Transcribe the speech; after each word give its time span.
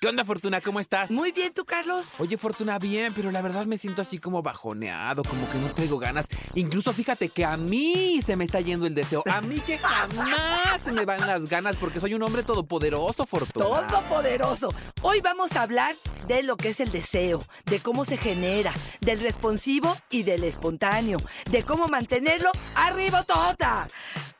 ¿Qué 0.00 0.08
onda, 0.08 0.24
Fortuna? 0.24 0.62
¿Cómo 0.62 0.80
estás? 0.80 1.10
Muy 1.10 1.30
bien, 1.30 1.52
¿tú, 1.52 1.66
Carlos? 1.66 2.18
Oye, 2.20 2.38
Fortuna, 2.38 2.78
bien, 2.78 3.12
pero 3.12 3.30
la 3.30 3.42
verdad 3.42 3.66
me 3.66 3.76
siento 3.76 4.00
así 4.00 4.16
como 4.16 4.40
bajoneado, 4.40 5.22
como 5.22 5.46
que 5.50 5.58
no 5.58 5.68
traigo 5.74 5.98
ganas. 5.98 6.26
Incluso 6.54 6.94
fíjate 6.94 7.28
que 7.28 7.44
a 7.44 7.58
mí 7.58 8.22
se 8.24 8.34
me 8.34 8.44
está 8.44 8.62
yendo 8.62 8.86
el 8.86 8.94
deseo. 8.94 9.22
A 9.30 9.42
mí 9.42 9.60
que 9.60 9.76
jamás 9.76 10.80
se 10.82 10.92
me 10.92 11.04
van 11.04 11.20
las 11.26 11.46
ganas 11.50 11.76
porque 11.76 12.00
soy 12.00 12.14
un 12.14 12.22
hombre 12.22 12.42
todopoderoso, 12.44 13.26
Fortuna. 13.26 13.86
Todopoderoso. 13.86 14.72
Hoy 15.02 15.20
vamos 15.20 15.52
a 15.52 15.60
hablar 15.64 15.94
de 16.26 16.44
lo 16.44 16.56
que 16.56 16.70
es 16.70 16.80
el 16.80 16.90
deseo, 16.90 17.44
de 17.66 17.80
cómo 17.80 18.06
se 18.06 18.16
genera, 18.16 18.72
del 19.02 19.20
responsivo 19.20 19.94
y 20.08 20.22
del 20.22 20.44
espontáneo, 20.44 21.18
de 21.50 21.62
cómo 21.62 21.88
mantenerlo 21.88 22.50
arriba 22.74 23.22
tota. 23.24 23.86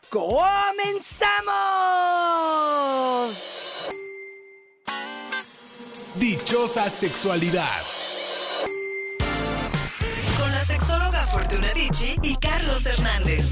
¡Comenzamos! 0.09 1.51
Dichosa 6.17 6.91
sexualidad. 6.91 7.83
Con 10.37 10.51
la 10.51 10.65
sexóloga 10.65 11.27
Fortuna 11.29 11.73
Dicci 11.73 12.17
y 12.21 12.35
Carlos 12.35 12.85
Hernández. 12.85 13.45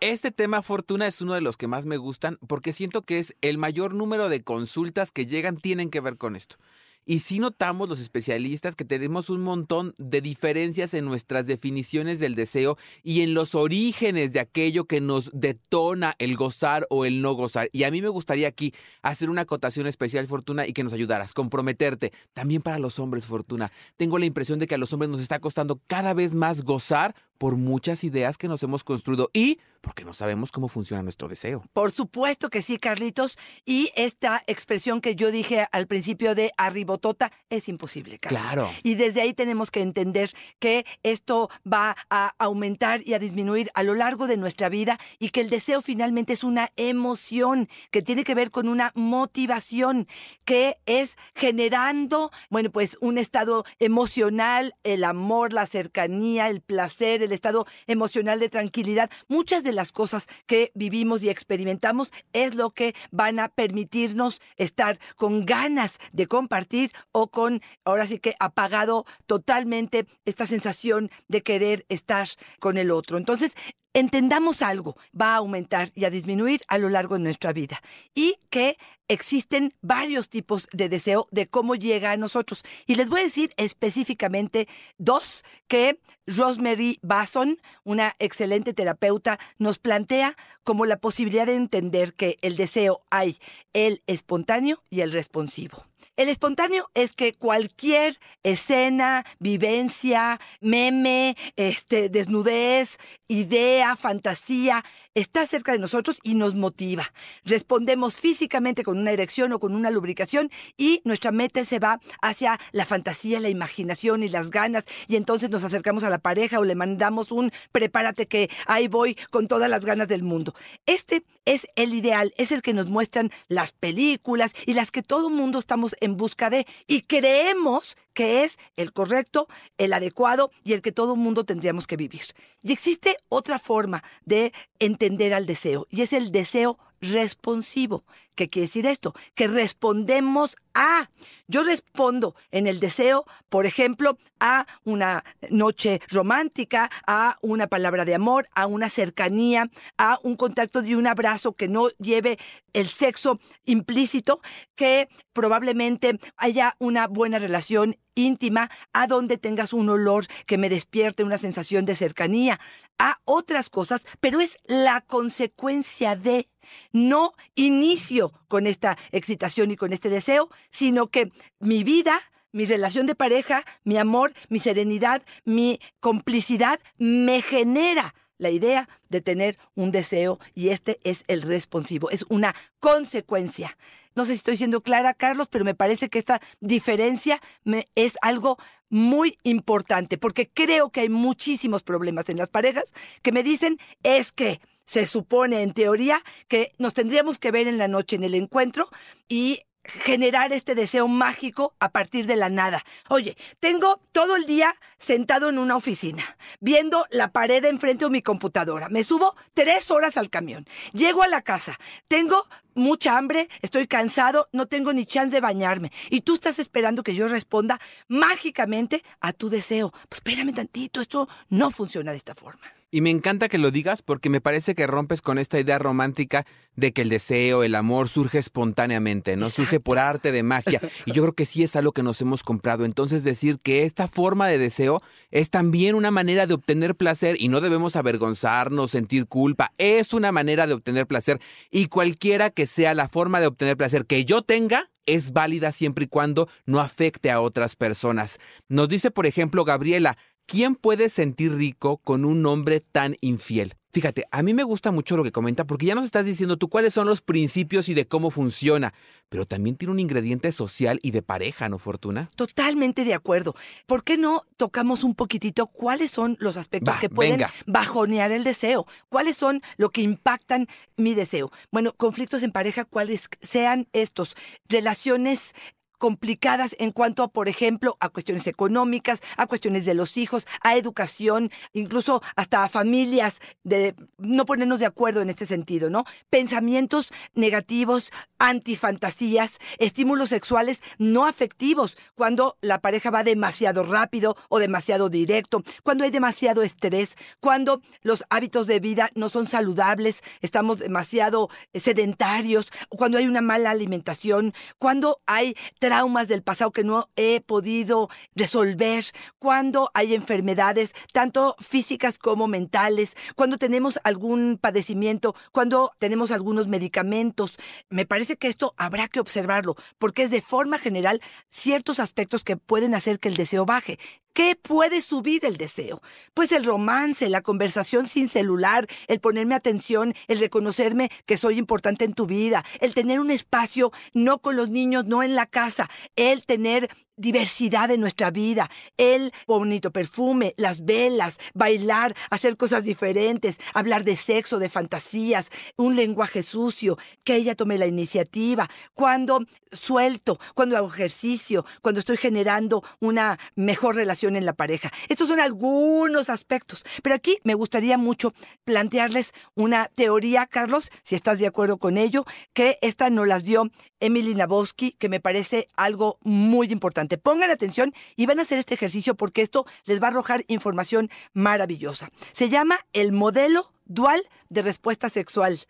Este 0.00 0.30
tema, 0.30 0.62
Fortuna, 0.62 1.06
es 1.06 1.20
uno 1.20 1.34
de 1.34 1.42
los 1.42 1.58
que 1.58 1.66
más 1.66 1.84
me 1.84 1.98
gustan 1.98 2.38
porque 2.46 2.72
siento 2.72 3.02
que 3.02 3.18
es 3.18 3.36
el 3.42 3.58
mayor 3.58 3.92
número 3.92 4.30
de 4.30 4.42
consultas 4.42 5.12
que 5.12 5.26
llegan 5.26 5.58
tienen 5.58 5.90
que 5.90 6.00
ver 6.00 6.16
con 6.16 6.34
esto. 6.34 6.56
Y 7.06 7.20
sí 7.20 7.38
notamos 7.38 7.88
los 7.88 8.00
especialistas 8.00 8.76
que 8.76 8.84
tenemos 8.84 9.30
un 9.30 9.40
montón 9.42 9.94
de 9.98 10.20
diferencias 10.20 10.94
en 10.94 11.04
nuestras 11.04 11.46
definiciones 11.46 12.20
del 12.20 12.34
deseo 12.34 12.76
y 13.02 13.22
en 13.22 13.34
los 13.34 13.54
orígenes 13.54 14.32
de 14.32 14.40
aquello 14.40 14.84
que 14.84 15.00
nos 15.00 15.30
detona 15.32 16.14
el 16.18 16.36
gozar 16.36 16.86
o 16.90 17.04
el 17.04 17.22
no 17.22 17.32
gozar. 17.34 17.68
Y 17.72 17.84
a 17.84 17.90
mí 17.90 18.02
me 18.02 18.08
gustaría 18.08 18.48
aquí 18.48 18.74
hacer 19.02 19.30
una 19.30 19.42
acotación 19.42 19.86
especial, 19.86 20.28
Fortuna, 20.28 20.66
y 20.66 20.72
que 20.72 20.84
nos 20.84 20.92
ayudaras, 20.92 21.32
comprometerte. 21.32 22.12
También 22.32 22.62
para 22.62 22.78
los 22.78 22.98
hombres, 22.98 23.26
Fortuna. 23.26 23.72
Tengo 23.96 24.18
la 24.18 24.26
impresión 24.26 24.58
de 24.58 24.66
que 24.66 24.74
a 24.74 24.78
los 24.78 24.92
hombres 24.92 25.10
nos 25.10 25.20
está 25.20 25.38
costando 25.40 25.80
cada 25.86 26.14
vez 26.14 26.34
más 26.34 26.62
gozar 26.62 27.14
por 27.40 27.56
muchas 27.56 28.04
ideas 28.04 28.36
que 28.36 28.48
nos 28.48 28.62
hemos 28.62 28.84
construido 28.84 29.30
y 29.32 29.60
porque 29.80 30.04
no 30.04 30.12
sabemos 30.12 30.52
cómo 30.52 30.68
funciona 30.68 31.02
nuestro 31.02 31.26
deseo. 31.26 31.64
Por 31.72 31.90
supuesto 31.90 32.50
que 32.50 32.60
sí, 32.60 32.78
Carlitos. 32.78 33.38
Y 33.64 33.90
esta 33.96 34.42
expresión 34.46 35.00
que 35.00 35.16
yo 35.16 35.30
dije 35.30 35.66
al 35.72 35.86
principio 35.86 36.34
de 36.34 36.52
arribotota 36.58 37.32
es 37.48 37.66
imposible, 37.68 38.18
Carlos. 38.18 38.42
Claro. 38.42 38.70
Y 38.82 38.94
desde 38.94 39.22
ahí 39.22 39.32
tenemos 39.32 39.70
que 39.70 39.80
entender 39.80 40.30
que 40.58 40.84
esto 41.02 41.48
va 41.70 41.96
a 42.10 42.34
aumentar 42.38 43.00
y 43.06 43.14
a 43.14 43.18
disminuir 43.18 43.70
a 43.72 43.84
lo 43.84 43.94
largo 43.94 44.26
de 44.26 44.36
nuestra 44.36 44.68
vida 44.68 45.00
y 45.18 45.30
que 45.30 45.40
el 45.40 45.48
deseo 45.48 45.80
finalmente 45.80 46.34
es 46.34 46.44
una 46.44 46.68
emoción 46.76 47.70
que 47.90 48.02
tiene 48.02 48.24
que 48.24 48.34
ver 48.34 48.50
con 48.50 48.68
una 48.68 48.92
motivación 48.94 50.08
que 50.44 50.76
es 50.84 51.16
generando, 51.34 52.30
bueno, 52.50 52.70
pues 52.70 52.98
un 53.00 53.16
estado 53.16 53.64
emocional, 53.78 54.74
el 54.84 55.04
amor, 55.04 55.54
la 55.54 55.64
cercanía, 55.66 56.48
el 56.48 56.60
placer, 56.60 57.22
el 57.22 57.29
estado 57.32 57.66
emocional 57.86 58.40
de 58.40 58.48
tranquilidad. 58.48 59.10
Muchas 59.28 59.62
de 59.62 59.72
las 59.72 59.92
cosas 59.92 60.26
que 60.46 60.70
vivimos 60.74 61.22
y 61.22 61.28
experimentamos 61.28 62.12
es 62.32 62.54
lo 62.54 62.70
que 62.70 62.94
van 63.10 63.38
a 63.38 63.48
permitirnos 63.48 64.40
estar 64.56 64.98
con 65.16 65.44
ganas 65.44 65.98
de 66.12 66.26
compartir 66.26 66.92
o 67.12 67.28
con, 67.28 67.62
ahora 67.84 68.06
sí 68.06 68.18
que 68.18 68.34
apagado 68.38 69.04
totalmente 69.26 70.06
esta 70.24 70.46
sensación 70.46 71.10
de 71.28 71.42
querer 71.42 71.84
estar 71.88 72.28
con 72.58 72.78
el 72.78 72.90
otro. 72.90 73.18
Entonces, 73.18 73.54
entendamos 73.94 74.62
algo, 74.62 74.96
va 75.18 75.34
a 75.34 75.36
aumentar 75.36 75.90
y 75.94 76.04
a 76.04 76.10
disminuir 76.10 76.60
a 76.68 76.78
lo 76.78 76.88
largo 76.88 77.16
de 77.16 77.24
nuestra 77.24 77.52
vida 77.52 77.82
y 78.14 78.36
que 78.50 78.78
existen 79.08 79.72
varios 79.82 80.28
tipos 80.28 80.68
de 80.72 80.88
deseo 80.88 81.26
de 81.30 81.48
cómo 81.48 81.74
llega 81.74 82.12
a 82.12 82.16
nosotros. 82.16 82.62
Y 82.86 82.94
les 82.94 83.10
voy 83.10 83.20
a 83.20 83.24
decir 83.24 83.52
específicamente 83.56 84.68
dos 84.98 85.44
que 85.66 86.00
Rosemary 86.26 86.98
Basson, 87.02 87.60
una 87.82 88.14
excelente 88.18 88.72
terapeuta, 88.72 89.38
nos 89.58 89.78
plantea 89.78 90.36
como 90.62 90.86
la 90.86 90.98
posibilidad 90.98 91.46
de 91.46 91.56
entender 91.56 92.14
que 92.14 92.36
el 92.42 92.56
deseo 92.56 93.02
hay 93.10 93.38
el 93.72 94.02
espontáneo 94.06 94.84
y 94.90 95.00
el 95.00 95.12
responsivo. 95.12 95.89
El 96.16 96.28
espontáneo 96.28 96.90
es 96.94 97.12
que 97.12 97.32
cualquier 97.34 98.18
escena, 98.42 99.24
vivencia, 99.38 100.40
meme, 100.60 101.36
este, 101.56 102.08
desnudez, 102.08 102.98
idea, 103.28 103.96
fantasía, 103.96 104.84
está 105.14 105.46
cerca 105.46 105.72
de 105.72 105.78
nosotros 105.78 106.18
y 106.22 106.34
nos 106.34 106.54
motiva. 106.54 107.12
Respondemos 107.44 108.16
físicamente 108.16 108.84
con 108.84 108.98
una 108.98 109.10
erección 109.10 109.52
o 109.52 109.58
con 109.58 109.74
una 109.74 109.90
lubricación 109.90 110.50
y 110.76 111.00
nuestra 111.04 111.32
mente 111.32 111.64
se 111.64 111.78
va 111.78 112.00
hacia 112.22 112.58
la 112.72 112.86
fantasía, 112.86 113.40
la 113.40 113.48
imaginación 113.48 114.22
y 114.22 114.28
las 114.28 114.50
ganas 114.50 114.84
y 115.08 115.16
entonces 115.16 115.50
nos 115.50 115.64
acercamos 115.64 116.04
a 116.04 116.10
la 116.10 116.18
pareja 116.18 116.60
o 116.60 116.64
le 116.64 116.74
mandamos 116.74 117.32
un 117.32 117.52
prepárate 117.72 118.26
que 118.26 118.50
ahí 118.66 118.88
voy 118.88 119.16
con 119.30 119.48
todas 119.48 119.68
las 119.68 119.84
ganas 119.84 120.08
del 120.08 120.22
mundo. 120.22 120.54
Este 120.86 121.24
es 121.44 121.66
el 121.74 121.94
ideal, 121.94 122.32
es 122.36 122.52
el 122.52 122.62
que 122.62 122.74
nos 122.74 122.88
muestran 122.88 123.30
las 123.48 123.72
películas 123.72 124.52
y 124.66 124.74
las 124.74 124.90
que 124.90 125.02
todo 125.02 125.30
mundo 125.30 125.58
estamos 125.58 125.89
en 126.00 126.16
busca 126.16 126.50
de 126.50 126.66
y 126.86 127.02
creemos 127.02 127.96
que 128.12 128.44
es 128.44 128.58
el 128.76 128.92
correcto, 128.92 129.48
el 129.78 129.92
adecuado 129.92 130.50
y 130.64 130.72
el 130.72 130.82
que 130.82 130.92
todo 130.92 131.16
mundo 131.16 131.44
tendríamos 131.44 131.86
que 131.86 131.96
vivir. 131.96 132.22
Y 132.62 132.72
existe 132.72 133.16
otra 133.28 133.58
forma 133.58 134.02
de 134.24 134.52
entender 134.78 135.34
al 135.34 135.46
deseo 135.46 135.86
y 135.90 136.02
es 136.02 136.12
el 136.12 136.32
deseo 136.32 136.78
responsivo. 137.00 138.04
¿Qué 138.34 138.48
quiere 138.48 138.66
decir 138.66 138.86
esto? 138.86 139.14
Que 139.34 139.48
respondemos 139.48 140.56
a. 140.74 141.10
Yo 141.46 141.62
respondo 141.62 142.34
en 142.50 142.66
el 142.66 142.80
deseo, 142.80 143.26
por 143.48 143.66
ejemplo, 143.66 144.16
a 144.38 144.66
una 144.84 145.24
noche 145.50 146.00
romántica, 146.08 146.90
a 147.06 147.38
una 147.42 147.66
palabra 147.66 148.04
de 148.04 148.14
amor, 148.14 148.48
a 148.54 148.66
una 148.66 148.88
cercanía, 148.88 149.70
a 149.98 150.18
un 150.22 150.36
contacto 150.36 150.82
y 150.82 150.94
un 150.94 151.06
abrazo 151.06 151.52
que 151.52 151.68
no 151.68 151.88
lleve 151.98 152.38
el 152.72 152.88
sexo 152.88 153.40
implícito, 153.64 154.40
que 154.74 155.08
probablemente 155.32 156.18
haya 156.36 156.76
una 156.78 157.08
buena 157.08 157.38
relación 157.38 157.96
íntima, 158.14 158.70
a 158.92 159.06
donde 159.06 159.38
tengas 159.38 159.72
un 159.72 159.88
olor 159.88 160.26
que 160.46 160.58
me 160.58 160.68
despierte 160.68 161.24
una 161.24 161.38
sensación 161.38 161.84
de 161.84 161.96
cercanía, 161.96 162.60
a 162.98 163.18
otras 163.24 163.70
cosas, 163.70 164.06
pero 164.20 164.40
es 164.40 164.56
la 164.66 165.00
consecuencia 165.00 166.16
de 166.16 166.48
no 166.92 167.34
inicio 167.54 168.32
con 168.48 168.66
esta 168.66 168.96
excitación 169.12 169.70
y 169.70 169.76
con 169.76 169.92
este 169.92 170.08
deseo, 170.08 170.48
sino 170.70 171.08
que 171.08 171.30
mi 171.58 171.84
vida, 171.84 172.20
mi 172.52 172.64
relación 172.64 173.06
de 173.06 173.14
pareja, 173.14 173.64
mi 173.84 173.96
amor, 173.96 174.32
mi 174.48 174.58
serenidad, 174.58 175.22
mi 175.44 175.80
complicidad 176.00 176.80
me 176.98 177.42
genera 177.42 178.14
la 178.38 178.50
idea 178.50 178.88
de 179.10 179.20
tener 179.20 179.58
un 179.74 179.92
deseo 179.92 180.40
y 180.54 180.70
este 180.70 180.98
es 181.04 181.24
el 181.28 181.42
responsivo, 181.42 182.10
es 182.10 182.24
una 182.28 182.54
consecuencia. 182.80 183.76
No 184.14 184.24
sé 184.24 184.32
si 184.32 184.38
estoy 184.38 184.56
siendo 184.56 184.80
clara, 184.80 185.14
Carlos, 185.14 185.46
pero 185.48 185.64
me 185.64 185.74
parece 185.74 186.08
que 186.08 186.18
esta 186.18 186.40
diferencia 186.58 187.40
me, 187.64 187.88
es 187.94 188.14
algo 188.22 188.58
muy 188.88 189.38
importante, 189.44 190.18
porque 190.18 190.48
creo 190.48 190.90
que 190.90 191.02
hay 191.02 191.08
muchísimos 191.08 191.82
problemas 191.82 192.28
en 192.28 192.38
las 192.38 192.48
parejas 192.48 192.92
que 193.22 193.30
me 193.30 193.44
dicen 193.44 193.78
es 194.02 194.32
que 194.32 194.60
se 194.90 195.06
supone 195.06 195.62
en 195.62 195.72
teoría 195.72 196.20
que 196.48 196.72
nos 196.78 196.94
tendríamos 196.94 197.38
que 197.38 197.52
ver 197.52 197.68
en 197.68 197.78
la 197.78 197.86
noche 197.86 198.16
en 198.16 198.24
el 198.24 198.34
encuentro 198.34 198.88
y 199.28 199.60
generar 199.84 200.52
este 200.52 200.74
deseo 200.74 201.06
mágico 201.06 201.76
a 201.78 201.90
partir 201.92 202.26
de 202.26 202.34
la 202.34 202.48
nada. 202.48 202.84
Oye, 203.08 203.36
tengo 203.60 204.00
todo 204.10 204.34
el 204.34 204.46
día 204.46 204.74
sentado 204.98 205.48
en 205.48 205.58
una 205.58 205.76
oficina, 205.76 206.36
viendo 206.58 207.06
la 207.10 207.30
pared 207.30 207.64
enfrente 207.66 208.04
de 208.04 208.10
mi 208.10 208.20
computadora. 208.20 208.88
Me 208.88 209.04
subo 209.04 209.36
tres 209.54 209.92
horas 209.92 210.16
al 210.16 210.28
camión. 210.28 210.66
Llego 210.92 211.22
a 211.22 211.28
la 211.28 211.42
casa. 211.42 211.78
Tengo 212.08 212.48
mucha 212.74 213.16
hambre, 213.16 213.48
estoy 213.62 213.86
cansado, 213.86 214.48
no 214.50 214.66
tengo 214.66 214.92
ni 214.92 215.06
chance 215.06 215.36
de 215.36 215.40
bañarme. 215.40 215.92
Y 216.10 216.22
tú 216.22 216.34
estás 216.34 216.58
esperando 216.58 217.04
que 217.04 217.14
yo 217.14 217.28
responda 217.28 217.80
mágicamente 218.08 219.04
a 219.20 219.32
tu 219.32 219.50
deseo. 219.50 219.92
Pues 220.08 220.18
espérame 220.18 220.52
tantito, 220.52 221.00
esto 221.00 221.28
no 221.48 221.70
funciona 221.70 222.10
de 222.10 222.16
esta 222.16 222.34
forma. 222.34 222.79
Y 222.92 223.02
me 223.02 223.10
encanta 223.10 223.48
que 223.48 223.58
lo 223.58 223.70
digas 223.70 224.02
porque 224.02 224.30
me 224.30 224.40
parece 224.40 224.74
que 224.74 224.86
rompes 224.86 225.22
con 225.22 225.38
esta 225.38 225.60
idea 225.60 225.78
romántica 225.78 226.44
de 226.74 226.92
que 226.92 227.02
el 227.02 227.08
deseo, 227.08 227.62
el 227.62 227.76
amor 227.76 228.08
surge 228.08 228.38
espontáneamente, 228.38 229.36
¿no? 229.36 229.48
Surge 229.48 229.78
por 229.78 229.98
arte 229.98 230.32
de 230.32 230.42
magia. 230.42 230.80
Y 231.06 231.12
yo 231.12 231.22
creo 231.22 231.34
que 231.34 231.46
sí 231.46 231.62
es 231.62 231.76
algo 231.76 231.92
que 231.92 232.02
nos 232.02 232.20
hemos 232.20 232.42
comprado. 232.42 232.84
Entonces 232.84 233.22
decir 233.22 233.60
que 233.62 233.84
esta 233.84 234.08
forma 234.08 234.48
de 234.48 234.58
deseo 234.58 235.02
es 235.30 235.50
también 235.50 235.94
una 235.94 236.10
manera 236.10 236.46
de 236.46 236.54
obtener 236.54 236.96
placer 236.96 237.36
y 237.38 237.48
no 237.48 237.60
debemos 237.60 237.94
avergonzarnos, 237.94 238.90
sentir 238.90 239.26
culpa. 239.26 239.72
Es 239.78 240.12
una 240.12 240.32
manera 240.32 240.66
de 240.66 240.74
obtener 240.74 241.06
placer. 241.06 241.40
Y 241.70 241.86
cualquiera 241.86 242.50
que 242.50 242.66
sea 242.66 242.94
la 242.94 243.08
forma 243.08 243.40
de 243.40 243.46
obtener 243.46 243.76
placer 243.76 244.04
que 244.06 244.24
yo 244.24 244.42
tenga, 244.42 244.90
es 245.06 245.32
válida 245.32 245.72
siempre 245.72 246.04
y 246.04 246.08
cuando 246.08 246.48
no 246.66 246.80
afecte 246.80 247.30
a 247.30 247.40
otras 247.40 247.76
personas. 247.76 248.38
Nos 248.68 248.88
dice, 248.88 249.10
por 249.10 249.26
ejemplo, 249.26 249.64
Gabriela, 249.64 250.16
¿Quién 250.50 250.74
puede 250.74 251.10
sentir 251.10 251.54
rico 251.54 251.98
con 251.98 252.24
un 252.24 252.44
hombre 252.44 252.80
tan 252.80 253.14
infiel? 253.20 253.76
Fíjate, 253.92 254.24
a 254.32 254.42
mí 254.42 254.52
me 254.52 254.64
gusta 254.64 254.90
mucho 254.90 255.16
lo 255.16 255.22
que 255.22 255.30
comenta 255.30 255.64
porque 255.64 255.86
ya 255.86 255.94
nos 255.94 256.04
estás 256.04 256.26
diciendo 256.26 256.56
tú 256.56 256.68
cuáles 256.68 256.92
son 256.92 257.06
los 257.06 257.22
principios 257.22 257.88
y 257.88 257.94
de 257.94 258.08
cómo 258.08 258.32
funciona, 258.32 258.92
pero 259.28 259.46
también 259.46 259.76
tiene 259.76 259.92
un 259.92 260.00
ingrediente 260.00 260.50
social 260.50 260.98
y 261.04 261.12
de 261.12 261.22
pareja, 261.22 261.68
¿no, 261.68 261.78
Fortuna? 261.78 262.28
Totalmente 262.34 263.04
de 263.04 263.14
acuerdo. 263.14 263.54
¿Por 263.86 264.02
qué 264.02 264.18
no 264.18 264.42
tocamos 264.56 265.04
un 265.04 265.14
poquitito 265.14 265.68
cuáles 265.68 266.10
son 266.10 266.36
los 266.40 266.56
aspectos 266.56 266.96
que 266.96 267.08
pueden 267.08 267.34
venga. 267.34 267.52
bajonear 267.68 268.32
el 268.32 268.42
deseo? 268.42 268.88
¿Cuáles 269.08 269.36
son 269.36 269.62
lo 269.76 269.90
que 269.90 270.02
impactan 270.02 270.66
mi 270.96 271.14
deseo? 271.14 271.52
Bueno, 271.70 271.92
conflictos 271.96 272.42
en 272.42 272.50
pareja, 272.50 272.84
cuáles 272.84 273.28
sean 273.40 273.86
estos. 273.92 274.34
Relaciones 274.68 275.54
complicadas 276.00 276.74
en 276.78 276.92
cuanto 276.92 277.22
a, 277.22 277.28
por 277.28 277.48
ejemplo, 277.48 277.98
a 278.00 278.08
cuestiones 278.08 278.46
económicas, 278.46 279.22
a 279.36 279.46
cuestiones 279.46 279.84
de 279.84 279.92
los 279.92 280.16
hijos, 280.16 280.46
a 280.62 280.74
educación, 280.74 281.52
incluso 281.74 282.22
hasta 282.36 282.64
a 282.64 282.68
familias, 282.70 283.38
de 283.64 283.94
no 284.16 284.46
ponernos 284.46 284.80
de 284.80 284.86
acuerdo 284.86 285.20
en 285.20 285.28
este 285.28 285.44
sentido, 285.44 285.90
¿no? 285.90 286.06
Pensamientos 286.30 287.12
negativos, 287.34 288.10
antifantasías, 288.38 289.58
estímulos 289.78 290.30
sexuales 290.30 290.82
no 290.96 291.26
afectivos, 291.26 291.98
cuando 292.14 292.56
la 292.62 292.80
pareja 292.80 293.10
va 293.10 293.22
demasiado 293.22 293.82
rápido 293.82 294.36
o 294.48 294.58
demasiado 294.58 295.10
directo, 295.10 295.62
cuando 295.82 296.04
hay 296.04 296.10
demasiado 296.10 296.62
estrés, 296.62 297.16
cuando 297.40 297.82
los 298.00 298.24
hábitos 298.30 298.66
de 298.66 298.80
vida 298.80 299.10
no 299.14 299.28
son 299.28 299.46
saludables, 299.46 300.22
estamos 300.40 300.78
demasiado 300.78 301.50
sedentarios, 301.74 302.72
cuando 302.88 303.18
hay 303.18 303.26
una 303.26 303.42
mala 303.42 303.70
alimentación, 303.70 304.54
cuando 304.78 305.20
hay 305.26 305.54
traumas 305.90 306.28
del 306.28 306.44
pasado 306.44 306.70
que 306.70 306.84
no 306.84 307.10
he 307.16 307.40
podido 307.40 308.10
resolver, 308.36 309.04
cuando 309.40 309.90
hay 309.92 310.14
enfermedades, 310.14 310.94
tanto 311.12 311.56
físicas 311.58 312.16
como 312.16 312.46
mentales, 312.46 313.16
cuando 313.34 313.58
tenemos 313.58 313.98
algún 314.04 314.56
padecimiento, 314.56 315.34
cuando 315.50 315.90
tenemos 315.98 316.30
algunos 316.30 316.68
medicamentos. 316.68 317.56
Me 317.88 318.06
parece 318.06 318.36
que 318.36 318.46
esto 318.46 318.72
habrá 318.76 319.08
que 319.08 319.18
observarlo, 319.18 319.74
porque 319.98 320.22
es 320.22 320.30
de 320.30 320.42
forma 320.42 320.78
general 320.78 321.20
ciertos 321.50 321.98
aspectos 321.98 322.44
que 322.44 322.56
pueden 322.56 322.94
hacer 322.94 323.18
que 323.18 323.26
el 323.26 323.36
deseo 323.36 323.66
baje. 323.66 323.98
¿Qué 324.32 324.54
puede 324.54 325.02
subir 325.02 325.44
el 325.44 325.56
deseo? 325.56 326.02
Pues 326.34 326.52
el 326.52 326.64
romance, 326.64 327.28
la 327.28 327.42
conversación 327.42 328.06
sin 328.06 328.28
celular, 328.28 328.86
el 329.08 329.18
ponerme 329.18 329.56
atención, 329.56 330.14
el 330.28 330.38
reconocerme 330.38 331.10
que 331.26 331.36
soy 331.36 331.58
importante 331.58 332.04
en 332.04 332.14
tu 332.14 332.26
vida, 332.26 332.64
el 332.80 332.94
tener 332.94 333.18
un 333.18 333.32
espacio 333.32 333.90
no 334.14 334.38
con 334.38 334.54
los 334.54 334.68
niños, 334.68 335.06
no 335.06 335.24
en 335.24 335.34
la 335.34 335.46
casa, 335.46 335.90
el 336.14 336.46
tener 336.46 336.90
diversidad 337.20 337.90
en 337.90 338.00
nuestra 338.00 338.30
vida, 338.30 338.70
el 338.96 339.32
bonito 339.46 339.90
perfume, 339.90 340.54
las 340.56 340.86
velas, 340.86 341.38
bailar, 341.52 342.16
hacer 342.30 342.56
cosas 342.56 342.84
diferentes, 342.84 343.58
hablar 343.74 344.04
de 344.04 344.16
sexo, 344.16 344.58
de 344.58 344.70
fantasías, 344.70 345.50
un 345.76 345.96
lenguaje 345.96 346.42
sucio, 346.42 346.96
que 347.22 347.36
ella 347.36 347.54
tome 347.54 347.76
la 347.76 347.86
iniciativa, 347.86 348.70
cuando 348.94 349.44
suelto, 349.70 350.40
cuando 350.54 350.78
hago 350.78 350.88
ejercicio, 350.88 351.66
cuando 351.82 352.00
estoy 352.00 352.16
generando 352.16 352.82
una 353.00 353.38
mejor 353.54 353.96
relación 353.96 354.19
en 354.28 354.44
la 354.44 354.52
pareja. 354.52 354.92
Estos 355.08 355.28
son 355.28 355.40
algunos 355.40 356.30
aspectos, 356.30 356.84
pero 357.02 357.14
aquí 357.14 357.38
me 357.44 357.54
gustaría 357.54 357.98
mucho 357.98 358.32
plantearles 358.64 359.32
una 359.54 359.88
teoría, 359.94 360.46
Carlos, 360.46 360.90
si 361.02 361.14
estás 361.14 361.38
de 361.38 361.46
acuerdo 361.46 361.78
con 361.78 361.96
ello, 361.96 362.24
que 362.52 362.78
esta 362.82 363.10
nos 363.10 363.26
las 363.26 363.44
dio 363.44 363.70
Emily 364.00 364.34
Nabowski, 364.34 364.92
que 364.92 365.08
me 365.08 365.20
parece 365.20 365.68
algo 365.76 366.18
muy 366.22 366.68
importante. 366.68 367.18
Pongan 367.18 367.50
atención 367.50 367.92
y 368.16 368.26
van 368.26 368.38
a 368.38 368.42
hacer 368.42 368.58
este 368.58 368.74
ejercicio 368.74 369.14
porque 369.14 369.42
esto 369.42 369.66
les 369.84 370.00
va 370.00 370.06
a 370.06 370.10
arrojar 370.10 370.44
información 370.48 371.10
maravillosa. 371.32 372.10
Se 372.32 372.48
llama 372.48 372.78
el 372.92 373.12
modelo 373.12 373.72
dual 373.84 374.22
de 374.48 374.62
respuesta 374.62 375.08
sexual. 375.08 375.60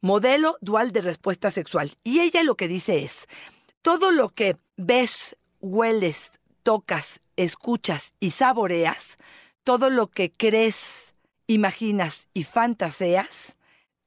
Modelo 0.00 0.58
dual 0.60 0.92
de 0.92 1.00
respuesta 1.00 1.50
sexual. 1.50 1.96
Y 2.04 2.20
ella 2.20 2.42
lo 2.42 2.56
que 2.56 2.68
dice 2.68 3.04
es, 3.04 3.26
todo 3.82 4.10
lo 4.10 4.30
que 4.30 4.56
ves, 4.76 5.36
hueles, 5.60 6.32
tocas, 6.62 7.20
escuchas 7.36 8.12
y 8.20 8.30
saboreas, 8.30 9.16
todo 9.62 9.90
lo 9.90 10.08
que 10.08 10.30
crees, 10.30 11.14
imaginas 11.46 12.28
y 12.34 12.44
fantaseas, 12.44 13.56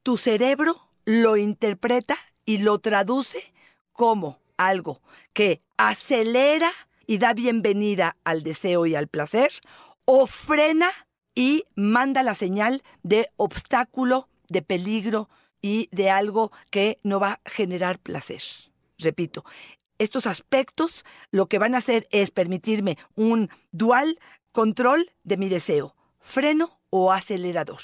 tu 0.04 0.18
cerebro 0.18 0.90
lo 1.06 1.38
interpreta 1.38 2.18
y 2.46 2.60
lo 2.60 2.80
traduce 2.80 3.54
como 3.92 4.40
algo 4.58 5.02
que 5.34 5.62
acelera 5.78 6.72
y 7.06 7.18
da 7.18 7.34
bienvenida 7.34 8.18
al 8.24 8.44
deseo 8.44 8.86
y 8.86 8.96
al 8.96 9.08
placer, 9.08 9.52
o 10.06 10.28
frena 10.28 10.92
y 11.36 11.66
manda 11.76 12.24
la 12.24 12.36
señal 12.36 12.84
de 13.04 13.30
obstáculo, 13.38 14.28
de 14.50 14.62
peligro 14.62 15.30
y 15.62 15.90
de 15.92 16.10
algo 16.10 16.52
que 16.70 16.98
no 17.04 17.20
va 17.20 17.40
a 17.44 17.50
generar 17.50 18.00
placer. 18.00 18.42
Repito, 18.98 19.46
estos 20.00 20.28
aspectos 20.28 21.06
lo 21.32 21.48
que 21.48 21.60
van 21.60 21.76
a 21.76 21.80
hacer 21.80 22.08
es 22.12 22.32
permitirme 22.32 22.98
un 23.16 23.50
dual 23.72 24.20
control 24.52 25.12
de 25.24 25.38
mi 25.38 25.50
deseo, 25.50 25.96
freno 26.20 26.80
o 26.90 27.12
acelerador. 27.12 27.82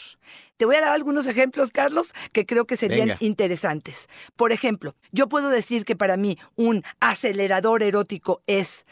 Te 0.57 0.65
voy 0.65 0.75
a 0.75 0.81
dar 0.81 0.93
algunos 0.93 1.27
ejemplos, 1.27 1.71
Carlos, 1.71 2.13
que 2.31 2.45
creo 2.45 2.65
que 2.65 2.77
serían 2.77 3.09
Venga. 3.09 3.17
interesantes. 3.19 4.07
Por 4.35 4.51
ejemplo, 4.51 4.95
yo 5.11 5.27
puedo 5.27 5.49
decir 5.49 5.85
que 5.85 5.95
para 5.95 6.17
mí 6.17 6.37
un 6.55 6.83
acelerador 6.99 7.83
erótico 7.83 8.41
es 8.47 8.85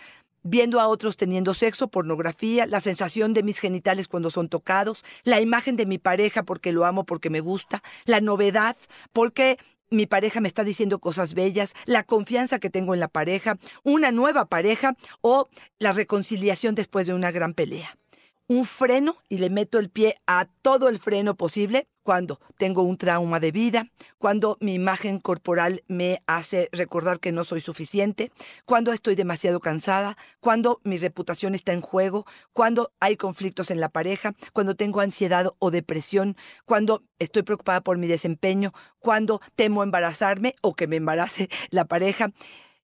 viendo 0.43 0.79
a 0.79 0.87
otros 0.87 1.17
teniendo 1.17 1.53
sexo, 1.53 1.89
pornografía, 1.89 2.65
la 2.65 2.81
sensación 2.81 3.33
de 3.33 3.43
mis 3.43 3.59
genitales 3.59 4.07
cuando 4.07 4.31
son 4.31 4.49
tocados, 4.49 5.03
la 5.23 5.39
imagen 5.39 5.75
de 5.75 5.85
mi 5.85 5.97
pareja 5.97 6.43
porque 6.43 6.71
lo 6.71 6.85
amo, 6.85 7.05
porque 7.05 7.29
me 7.29 7.41
gusta, 7.41 7.83
la 8.05 8.21
novedad, 8.21 8.75
porque 9.13 9.59
mi 9.91 10.07
pareja 10.07 10.41
me 10.41 10.47
está 10.47 10.63
diciendo 10.63 10.99
cosas 10.99 11.35
bellas, 11.35 11.73
la 11.85 12.03
confianza 12.03 12.59
que 12.59 12.69
tengo 12.69 12.93
en 12.93 12.99
la 12.99 13.09
pareja, 13.09 13.57
una 13.83 14.11
nueva 14.11 14.45
pareja 14.45 14.95
o 15.21 15.47
la 15.79 15.91
reconciliación 15.91 16.73
después 16.73 17.05
de 17.05 17.13
una 17.13 17.31
gran 17.31 17.53
pelea. 17.53 18.00
Un 18.51 18.65
freno 18.65 19.15
y 19.29 19.37
le 19.37 19.49
meto 19.49 19.79
el 19.79 19.89
pie 19.89 20.17
a 20.27 20.45
todo 20.61 20.89
el 20.89 20.99
freno 20.99 21.35
posible 21.35 21.87
cuando 22.03 22.41
tengo 22.57 22.83
un 22.83 22.97
trauma 22.97 23.39
de 23.39 23.53
vida, 23.53 23.87
cuando 24.17 24.57
mi 24.59 24.73
imagen 24.73 25.21
corporal 25.21 25.85
me 25.87 26.21
hace 26.27 26.67
recordar 26.73 27.21
que 27.21 27.31
no 27.31 27.45
soy 27.45 27.61
suficiente, 27.61 28.29
cuando 28.65 28.91
estoy 28.91 29.15
demasiado 29.15 29.61
cansada, 29.61 30.17
cuando 30.41 30.81
mi 30.83 30.97
reputación 30.97 31.55
está 31.55 31.71
en 31.71 31.79
juego, 31.79 32.25
cuando 32.51 32.91
hay 32.99 33.15
conflictos 33.15 33.71
en 33.71 33.79
la 33.79 33.87
pareja, 33.87 34.33
cuando 34.51 34.75
tengo 34.75 34.99
ansiedad 34.99 35.53
o 35.59 35.71
depresión, 35.71 36.35
cuando 36.65 37.03
estoy 37.19 37.43
preocupada 37.43 37.79
por 37.79 37.97
mi 37.99 38.07
desempeño, 38.07 38.73
cuando 38.99 39.39
temo 39.55 39.81
embarazarme 39.81 40.55
o 40.61 40.75
que 40.75 40.87
me 40.87 40.97
embarace 40.97 41.49
la 41.69 41.85
pareja. 41.85 42.33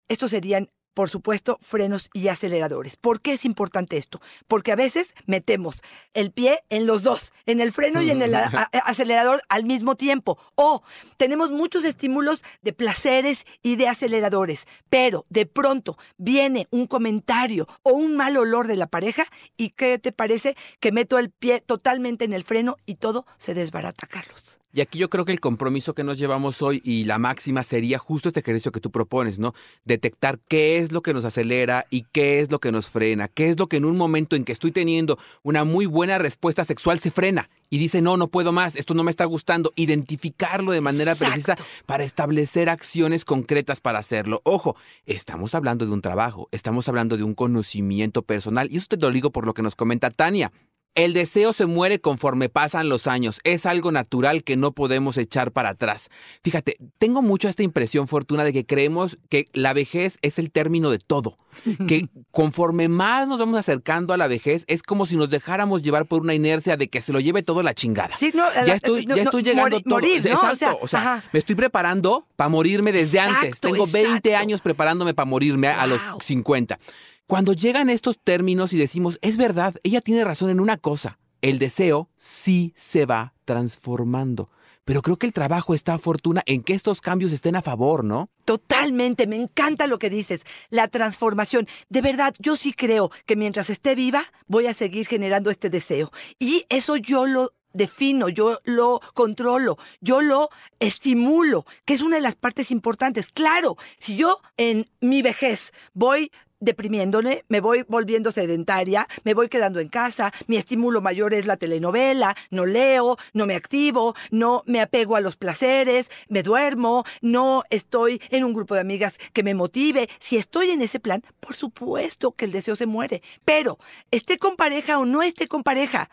Estos 0.07 0.31
serían 0.31 0.71
por 0.97 1.11
supuesto, 1.11 1.59
frenos 1.61 2.09
y 2.15 2.29
aceleradores. 2.29 2.97
¿Por 2.97 3.21
qué 3.21 3.35
es 3.35 3.45
importante 3.45 3.99
esto? 3.99 4.23
Porque 4.49 4.73
a 4.73 4.77
veces 4.77 5.15
metemos 5.27 5.83
el 6.15 6.31
pie 6.31 6.61
en 6.71 6.87
los 6.87 7.03
dos, 7.03 7.35
en 7.45 7.61
el 7.61 7.71
freno 7.71 8.01
y 8.01 8.11
en 8.11 8.23
el 8.23 8.35
acelerador 8.35 9.43
al 9.51 9.67
mismo 9.67 9.97
tiempo. 9.97 10.39
O 10.55 10.83
tenemos 11.19 11.51
muchos 11.51 11.85
estímulos 11.85 12.45
de 12.63 12.73
placeres 12.73 13.45
y 13.63 13.77
de 13.77 13.89
aceleradores, 13.89 14.67
pero 14.89 15.27
de 15.29 15.45
pronto 15.45 15.99
viene 16.17 16.67
un 16.71 16.87
comentario 16.87 17.69
o 17.83 17.91
un 17.91 18.17
mal 18.17 18.35
olor 18.39 18.67
de 18.67 18.77
la 18.77 18.87
pareja 18.87 19.27
y 19.59 19.73
¿qué 19.73 19.99
te 19.99 20.13
parece? 20.13 20.57
Que 20.81 20.93
meto 20.93 21.19
el 21.19 21.29
pie 21.29 21.61
totalmente 21.61 22.25
en 22.25 22.33
el 22.33 22.43
freno 22.43 22.79
y 22.87 22.95
todo 22.95 23.27
se 23.37 23.53
desbarata, 23.53 24.07
Carlos. 24.07 24.61
Y 24.77 24.83
aquí 24.83 24.99
yo 24.99 25.09
creo 25.09 25.25
que 25.25 25.33
el 25.33 25.41
compromiso 25.41 25.95
que 25.95 26.05
nos 26.05 26.19
llevamos 26.19 26.61
hoy 26.61 26.83
y 26.85 27.05
la 27.05 27.17
máxima 27.19 27.63
sería 27.63 27.97
justo 27.97 28.29
este 28.29 28.41
ejercicio 28.41 28.73
que 28.73 28.81
tú 28.81 28.91
propones, 28.91 29.39
¿no? 29.39 29.55
Detectar 29.87 30.39
qué 30.49 30.77
es 30.77 30.93
lo 30.93 31.01
que 31.01 31.15
nos 31.15 31.25
acelera 31.25 31.87
y 31.89 32.03
qué 32.13 32.41
es 32.41 32.51
lo 32.51 32.59
que 32.59 32.71
nos 32.73 32.91
frena, 32.91 33.27
qué 33.27 33.49
es 33.49 33.59
lo 33.59 33.69
que 33.69 33.79
en 33.79 33.87
un 33.87 33.97
momento 33.97 34.37
en 34.37 34.45
que 34.45 34.53
estoy 34.53 34.73
teniendo 34.73 35.19
una 35.43 35.65
muy 35.65 35.87
buena 35.87 36.19
respuesta 36.19 36.63
sexual 36.67 37.01
se 37.01 37.11
frena 37.11 37.49
y 37.71 37.79
dice, 37.79 38.03
no, 38.03 38.19
no 38.19 38.29
puedo 38.29 38.53
más, 38.53 38.77
esto 38.77 38.93
no 38.93 39.03
me 39.03 39.11
está 39.11 39.25
gustando. 39.25 39.73
Identificarlo 39.77 40.73
de 40.73 40.83
manera 40.83 41.13
Exacto. 41.13 41.33
precisa 41.33 41.57
para 41.87 42.05
establecer 42.05 42.69
acciones 42.69 43.25
concretas 43.25 43.81
para 43.81 43.99
hacerlo. 43.99 44.43
Ojo, 44.45 44.77
estamos 45.07 45.55
hablando 45.55 45.87
de 45.87 45.93
un 45.93 46.03
trabajo, 46.03 46.51
estamos 46.53 46.87
hablando 46.87 47.17
de 47.17 47.23
un 47.23 47.35
conocimiento 47.35 48.21
personal 48.21 48.69
y 48.71 48.77
eso 48.77 48.89
te 48.89 48.99
lo 48.99 49.11
digo 49.11 49.31
por 49.31 49.47
lo 49.47 49.55
que 49.55 49.63
nos 49.63 49.75
comenta 49.75 50.11
Tania. 50.11 50.53
El 50.97 51.13
deseo 51.13 51.53
se 51.53 51.67
muere 51.67 52.01
conforme 52.01 52.49
pasan 52.49 52.89
los 52.89 53.07
años. 53.07 53.41
Es 53.45 53.67
algo 53.67 53.93
natural 53.93 54.43
que 54.43 54.57
no 54.57 54.73
podemos 54.73 55.19
echar 55.19 55.53
para 55.53 55.69
atrás. 55.69 56.09
Fíjate, 56.43 56.79
tengo 56.99 57.21
mucho 57.21 57.49
esta 57.49 57.63
impresión, 57.63 58.09
Fortuna, 58.09 58.45
de 58.45 58.53
que 58.55 58.65
creemos 58.65 59.19
que 59.29 59.49
la 59.53 59.75
vejez 59.75 60.17
es 60.23 60.39
el 60.39 60.51
término 60.51 60.91
de 60.91 60.99
todo. 60.99 61.39
Que 61.87 62.09
conforme 62.33 62.89
más 62.89 63.29
nos 63.29 63.39
vamos 63.39 63.59
acercando 63.59 64.13
a 64.13 64.17
la 64.17 64.27
vejez, 64.27 64.65
es 64.69 64.83
como 64.83 65.07
si 65.07 65.17
nos 65.17 65.31
dejáramos 65.31 65.83
llevar 65.83 66.07
por 66.07 66.21
una 66.23 66.35
inercia 66.35 66.77
de 66.77 66.89
que 66.89 67.01
se 67.01 67.13
lo 67.13 67.21
lleve 67.21 67.43
todo 67.43 67.63
la 67.63 67.73
chingada. 67.75 68.15
Sí, 68.17 68.31
no, 68.35 68.45
ya 68.65 68.75
estoy, 68.75 69.07
no, 69.07 69.17
ya 69.17 69.23
no, 69.25 69.31
estoy 69.31 69.43
llegando 69.43 69.81
todo. 69.81 69.95
morir. 69.95 70.19
Exacto, 70.27 70.51
O 70.53 70.57
sea, 70.57 70.75
o 70.83 70.89
sea, 70.89 71.25
me 71.33 71.39
estoy 71.39 71.55
preparando 71.55 72.27
para 72.37 72.49
morirme 72.49 72.93
desde 72.93 73.21
antes. 73.21 73.45
Exacto, 73.51 73.71
Tengo 73.71 73.87
20 73.87 74.11
exacto. 74.11 74.37
años 74.37 74.61
preparándome 74.61 75.15
para 75.15 75.27
morirme 75.27 75.69
a 75.69 75.87
los 75.87 76.01
Wow. 76.11 76.21
50. 76.21 76.79
Cuando 77.27 77.55
llegan 77.55 77.91
estos 77.91 78.21
términos 78.21 78.73
y 78.73 78.79
decimos, 78.79 79.19
es 79.21 79.37
verdad, 79.37 79.75
ella 79.83 80.01
tiene 80.01 80.23
razón 80.23 80.49
en 80.49 80.61
una 80.61 80.77
cosa, 80.77 81.19
el 81.43 81.59
deseo 81.59 82.09
sí 82.17 82.73
se 82.77 83.05
va 83.05 83.35
transformando. 83.45 84.49
Pero 84.85 85.03
creo 85.03 85.17
que 85.17 85.27
el 85.27 85.33
trabajo 85.33 85.75
está, 85.75 85.99
Fortuna, 85.99 86.45
en 86.47 86.63
que 86.63 86.75
estos 86.75 87.01
cambios 87.01 87.33
estén 87.33 87.57
a 87.57 87.63
favor, 87.63 88.05
¿no? 88.05 88.31
Totalmente, 88.45 89.27
me 89.27 89.35
encanta 89.35 89.89
lo 89.89 89.99
que 89.99 90.09
dices, 90.09 90.43
la 90.71 90.87
transformación. 90.87 91.67
De 91.89 92.01
verdad, 92.01 92.33
yo 92.39 92.55
sí 92.55 92.73
creo 92.73 93.11
que 93.27 93.35
mientras 93.35 93.71
esté 93.71 93.97
viva 93.97 94.23
voy 94.47 94.69
a 94.69 94.75
seguir 94.75 95.09
generando 95.09 95.51
este 95.51 95.69
deseo. 95.69 96.13
Y 96.39 96.65
eso 96.69 96.97
yo 96.97 97.27
lo 97.27 97.51
defino, 97.73 98.29
yo 98.29 98.59
lo 98.65 99.01
controlo, 99.15 99.79
yo 100.01 100.23
lo 100.23 100.49
estimulo, 100.79 101.67
que 101.85 101.95
es 101.95 102.01
una 102.01 102.17
de 102.17 102.23
las 102.23 102.35
partes 102.35 102.71
importantes. 102.71 103.31
Claro, 103.33 103.77
si 103.99 104.17
yo 104.17 104.41
en 104.57 104.89
mi 105.01 105.23
vejez 105.23 105.73
voy 105.93 106.31
deprimiéndome, 106.61 107.45
me 107.49 107.61
voy 107.61 107.85
volviendo 107.89 108.33
sedentaria, 108.33 109.07
me 109.25 109.35
voy 109.35 109.49
quedando 109.49 109.81
en 109.81 109.89
casa, 109.89 110.33
mi 110.47 110.57
estímulo 110.57 111.01
mayor 111.01 111.35
es 111.35 111.47
la 111.47 111.57
telenovela, 111.57 112.37
no 112.51 112.67
leo, 112.67 113.17
no 113.33 113.47
me 113.47 113.55
activo, 113.55 114.15
no 114.31 114.63
me 114.67 114.81
apego 114.81 115.17
a 115.17 115.21
los 115.21 115.37
placeres, 115.37 116.11
me 116.29 116.43
duermo, 116.43 117.05
no 117.21 117.63
estoy 117.71 118.21
en 118.31 118.45
un 118.45 118.53
grupo 118.53 118.75
de 118.75 118.81
amigas 118.81 119.19
que 119.33 119.43
me 119.43 119.55
motive. 119.55 120.09
Si 120.19 120.37
estoy 120.37 120.71
en 120.71 120.83
ese 120.83 121.01
plan, 121.01 121.23
por 121.41 121.55
supuesto 121.55 122.33
que 122.33 122.47
el 122.47 122.53
deseo 122.53 122.77
se 122.77 122.87
muere, 122.87 123.23
pero 123.45 123.79
esté 124.11 124.39
con 124.39 124.57
pareja 124.57 124.99
o 124.99 125.05
no 125.05 125.23
esté 125.23 125.49
con 125.49 125.63
pareja, 125.63 126.11